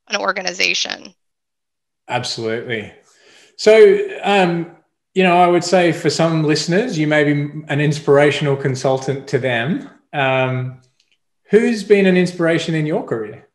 an 0.09 0.19
organization. 0.19 1.13
Absolutely. 2.07 2.93
So, 3.57 4.07
um, 4.23 4.77
you 5.13 5.23
know, 5.23 5.37
I 5.37 5.47
would 5.47 5.63
say 5.63 5.91
for 5.91 6.09
some 6.09 6.43
listeners, 6.43 6.97
you 6.97 7.07
may 7.07 7.23
be 7.23 7.63
an 7.67 7.81
inspirational 7.81 8.55
consultant 8.55 9.27
to 9.29 9.39
them. 9.39 9.89
Um, 10.13 10.81
who's 11.49 11.83
been 11.83 12.05
an 12.05 12.15
inspiration 12.15 12.75
in 12.75 12.85
your 12.85 13.03
career? 13.03 13.47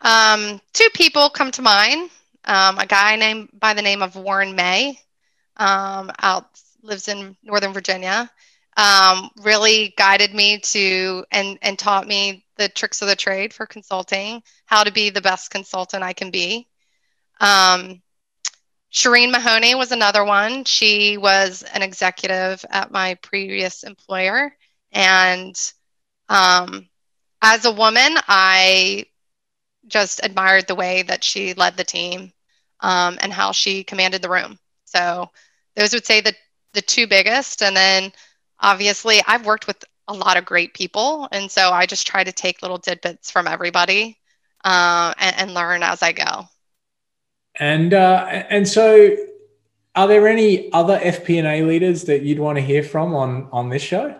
Um, 0.00 0.60
two 0.72 0.88
people 0.94 1.28
come 1.28 1.50
to 1.52 1.62
mind. 1.62 2.10
Um, 2.46 2.78
a 2.78 2.86
guy 2.86 3.16
named 3.16 3.50
by 3.52 3.74
the 3.74 3.82
name 3.82 4.02
of 4.02 4.16
Warren 4.16 4.56
May, 4.56 4.98
um, 5.58 6.10
out 6.20 6.46
lives 6.82 7.08
in 7.08 7.36
Northern 7.42 7.74
Virginia. 7.74 8.30
Um, 8.76 9.30
really 9.42 9.92
guided 9.98 10.34
me 10.34 10.58
to 10.58 11.24
and 11.30 11.58
and 11.60 11.78
taught 11.78 12.08
me 12.08 12.46
the 12.60 12.68
tricks 12.68 13.02
of 13.02 13.08
the 13.08 13.16
trade 13.16 13.52
for 13.52 13.66
consulting, 13.66 14.42
how 14.66 14.84
to 14.84 14.92
be 14.92 15.10
the 15.10 15.20
best 15.20 15.50
consultant 15.50 16.02
I 16.02 16.12
can 16.12 16.30
be. 16.30 16.68
Um, 17.40 18.02
Shireen 18.92 19.30
Mahoney 19.30 19.74
was 19.74 19.92
another 19.92 20.24
one. 20.24 20.64
She 20.64 21.16
was 21.16 21.62
an 21.62 21.82
executive 21.82 22.64
at 22.70 22.90
my 22.90 23.14
previous 23.22 23.82
employer 23.82 24.54
and 24.92 25.56
um, 26.28 26.88
as 27.42 27.64
a 27.64 27.72
woman, 27.72 28.14
I 28.28 29.06
just 29.86 30.20
admired 30.22 30.66
the 30.66 30.74
way 30.74 31.02
that 31.02 31.24
she 31.24 31.54
led 31.54 31.76
the 31.76 31.84
team 31.84 32.32
um, 32.80 33.18
and 33.20 33.32
how 33.32 33.52
she 33.52 33.84
commanded 33.84 34.22
the 34.22 34.30
room. 34.30 34.58
So 34.84 35.30
those 35.76 35.92
would 35.92 36.06
say 36.06 36.20
the 36.20 36.34
the 36.72 36.82
two 36.82 37.08
biggest, 37.08 37.62
and 37.62 37.76
then 37.76 38.12
obviously 38.60 39.20
I've 39.26 39.44
worked 39.44 39.66
with 39.66 39.84
a 40.10 40.12
lot 40.12 40.36
of 40.36 40.44
great 40.44 40.74
people, 40.74 41.28
and 41.30 41.50
so 41.50 41.70
I 41.70 41.86
just 41.86 42.06
try 42.06 42.24
to 42.24 42.32
take 42.32 42.62
little 42.62 42.78
tidbits 42.78 43.30
from 43.30 43.46
everybody 43.46 44.18
uh, 44.64 45.14
and, 45.18 45.36
and, 45.38 45.54
learn 45.54 45.82
as 45.82 46.02
I 46.02 46.12
go. 46.12 46.48
And 47.58 47.94
uh, 47.94 48.26
and 48.50 48.66
so, 48.66 49.16
are 49.94 50.08
there 50.08 50.26
any 50.26 50.72
other 50.72 50.98
FP&A 50.98 51.62
leaders 51.62 52.04
that 52.04 52.22
you'd 52.22 52.40
want 52.40 52.58
to 52.58 52.62
hear 52.62 52.82
from 52.82 53.14
on 53.14 53.48
on 53.52 53.68
this 53.68 53.82
show? 53.82 54.18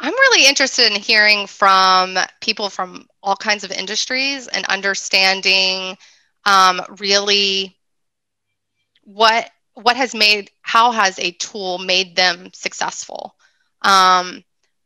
I'm 0.00 0.12
really 0.12 0.48
interested 0.48 0.90
in 0.90 1.00
hearing 1.00 1.46
from 1.46 2.18
people 2.40 2.70
from 2.70 3.06
all 3.22 3.36
kinds 3.36 3.64
of 3.64 3.70
industries 3.70 4.48
and 4.48 4.64
understanding 4.66 5.96
um, 6.44 6.82
really 6.98 7.76
what 9.04 9.50
what 9.74 9.96
has 9.96 10.14
made 10.14 10.50
how 10.62 10.90
has 10.90 11.18
a 11.18 11.30
tool 11.32 11.78
made 11.78 12.16
them 12.16 12.50
successful 12.52 13.36
um, 13.82 14.42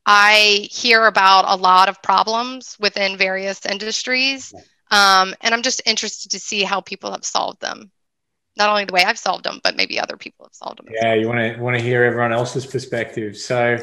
i 0.06 0.68
hear 0.70 1.06
about 1.06 1.44
a 1.48 1.56
lot 1.60 1.88
of 1.88 2.02
problems 2.02 2.76
within 2.80 3.16
various 3.16 3.64
industries 3.66 4.52
um, 4.90 5.34
and 5.40 5.54
i'm 5.54 5.62
just 5.62 5.82
interested 5.86 6.30
to 6.30 6.38
see 6.38 6.62
how 6.62 6.80
people 6.80 7.10
have 7.10 7.24
solved 7.24 7.60
them. 7.60 7.90
Not 8.56 8.70
only 8.70 8.84
the 8.84 8.92
way 8.92 9.04
i've 9.04 9.18
solved 9.18 9.44
them 9.44 9.60
but 9.64 9.76
maybe 9.76 9.98
other 9.98 10.16
people 10.16 10.46
have 10.46 10.54
solved 10.54 10.78
them 10.78 10.86
yeah 11.02 11.14
you 11.14 11.26
want 11.26 11.40
to 11.40 11.60
want 11.60 11.76
to 11.76 11.82
hear 11.82 12.04
everyone 12.04 12.32
else's 12.32 12.66
perspective. 12.66 13.36
So 13.36 13.78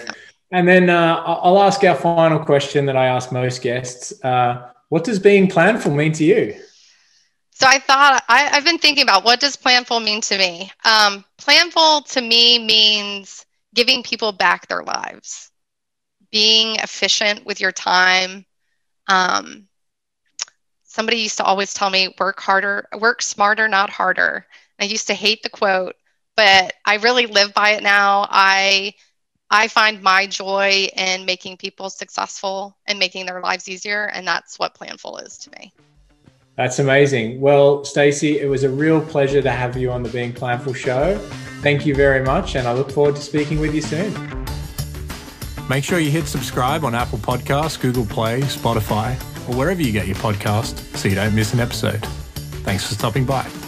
and 0.51 0.67
then 0.67 0.89
uh, 0.89 1.15
i'll 1.25 1.61
ask 1.61 1.83
our 1.83 1.95
final 1.95 2.39
question 2.39 2.85
that 2.85 2.95
i 2.95 3.07
ask 3.07 3.31
most 3.31 3.61
guests 3.61 4.13
uh, 4.23 4.71
what 4.91 5.05
does 5.05 5.19
being 5.19 5.47
planful 5.47 5.95
mean 5.95 6.11
to 6.11 6.25
you? 6.25 6.53
So 7.51 7.65
I 7.65 7.79
thought 7.79 8.25
I, 8.27 8.39
have 8.39 8.65
been 8.65 8.77
thinking 8.77 9.03
about 9.03 9.23
what 9.23 9.39
does 9.39 9.55
planful 9.55 10.03
mean 10.03 10.19
to 10.19 10.37
me. 10.37 10.69
Um, 10.83 11.23
planful 11.39 12.05
to 12.11 12.19
me 12.19 12.59
means 12.59 13.45
giving 13.73 14.03
people 14.03 14.31
back 14.31 14.67
their 14.67 14.83
lives, 14.83 15.51
being 16.31 16.75
efficient 16.77 17.45
with 17.45 17.59
your 17.61 17.71
time. 17.71 18.45
Um, 19.07 19.67
somebody 20.83 21.17
used 21.17 21.37
to 21.37 21.43
always 21.43 21.73
tell 21.73 21.89
me, 21.89 22.13
"Work 22.19 22.39
harder, 22.41 22.87
work 22.97 23.21
smarter, 23.21 23.67
not 23.67 23.89
harder." 23.89 24.47
I 24.79 24.85
used 24.85 25.07
to 25.07 25.13
hate 25.13 25.43
the 25.43 25.49
quote, 25.49 25.95
but 26.35 26.73
I 26.85 26.95
really 26.95 27.25
live 27.27 27.53
by 27.53 27.71
it 27.71 27.83
now. 27.83 28.27
I 28.29 28.93
I 29.49 29.67
find 29.67 30.01
my 30.01 30.27
joy 30.27 30.89
in 30.95 31.25
making 31.25 31.57
people 31.57 31.89
successful 31.89 32.77
and 32.85 32.99
making 32.99 33.25
their 33.25 33.41
lives 33.41 33.67
easier, 33.69 34.05
and 34.05 34.27
that's 34.27 34.57
what 34.59 34.75
planful 34.75 35.23
is 35.25 35.37
to 35.39 35.51
me. 35.51 35.73
That's 36.55 36.79
amazing. 36.79 37.39
Well, 37.39 37.83
Stacey, 37.85 38.39
it 38.39 38.47
was 38.47 38.63
a 38.63 38.69
real 38.69 39.01
pleasure 39.01 39.41
to 39.41 39.51
have 39.51 39.77
you 39.77 39.91
on 39.91 40.03
the 40.03 40.09
Being 40.09 40.33
Planful 40.33 40.75
show. 40.75 41.17
Thank 41.61 41.85
you 41.85 41.95
very 41.95 42.23
much, 42.23 42.55
and 42.55 42.67
I 42.67 42.73
look 42.73 42.91
forward 42.91 43.15
to 43.15 43.21
speaking 43.21 43.59
with 43.59 43.73
you 43.73 43.81
soon. 43.81 44.13
Make 45.69 45.83
sure 45.83 45.99
you 45.99 46.11
hit 46.11 46.27
subscribe 46.27 46.83
on 46.83 46.93
Apple 46.93 47.19
Podcasts, 47.19 47.79
Google 47.79 48.05
Play, 48.05 48.41
Spotify, 48.41 49.15
or 49.47 49.55
wherever 49.55 49.81
you 49.81 49.91
get 49.91 50.05
your 50.05 50.17
podcast 50.17 50.97
so 50.97 51.07
you 51.07 51.15
don't 51.15 51.33
miss 51.33 51.53
an 51.53 51.61
episode. 51.61 52.05
Thanks 52.63 52.85
for 52.85 52.93
stopping 52.93 53.25
by. 53.25 53.60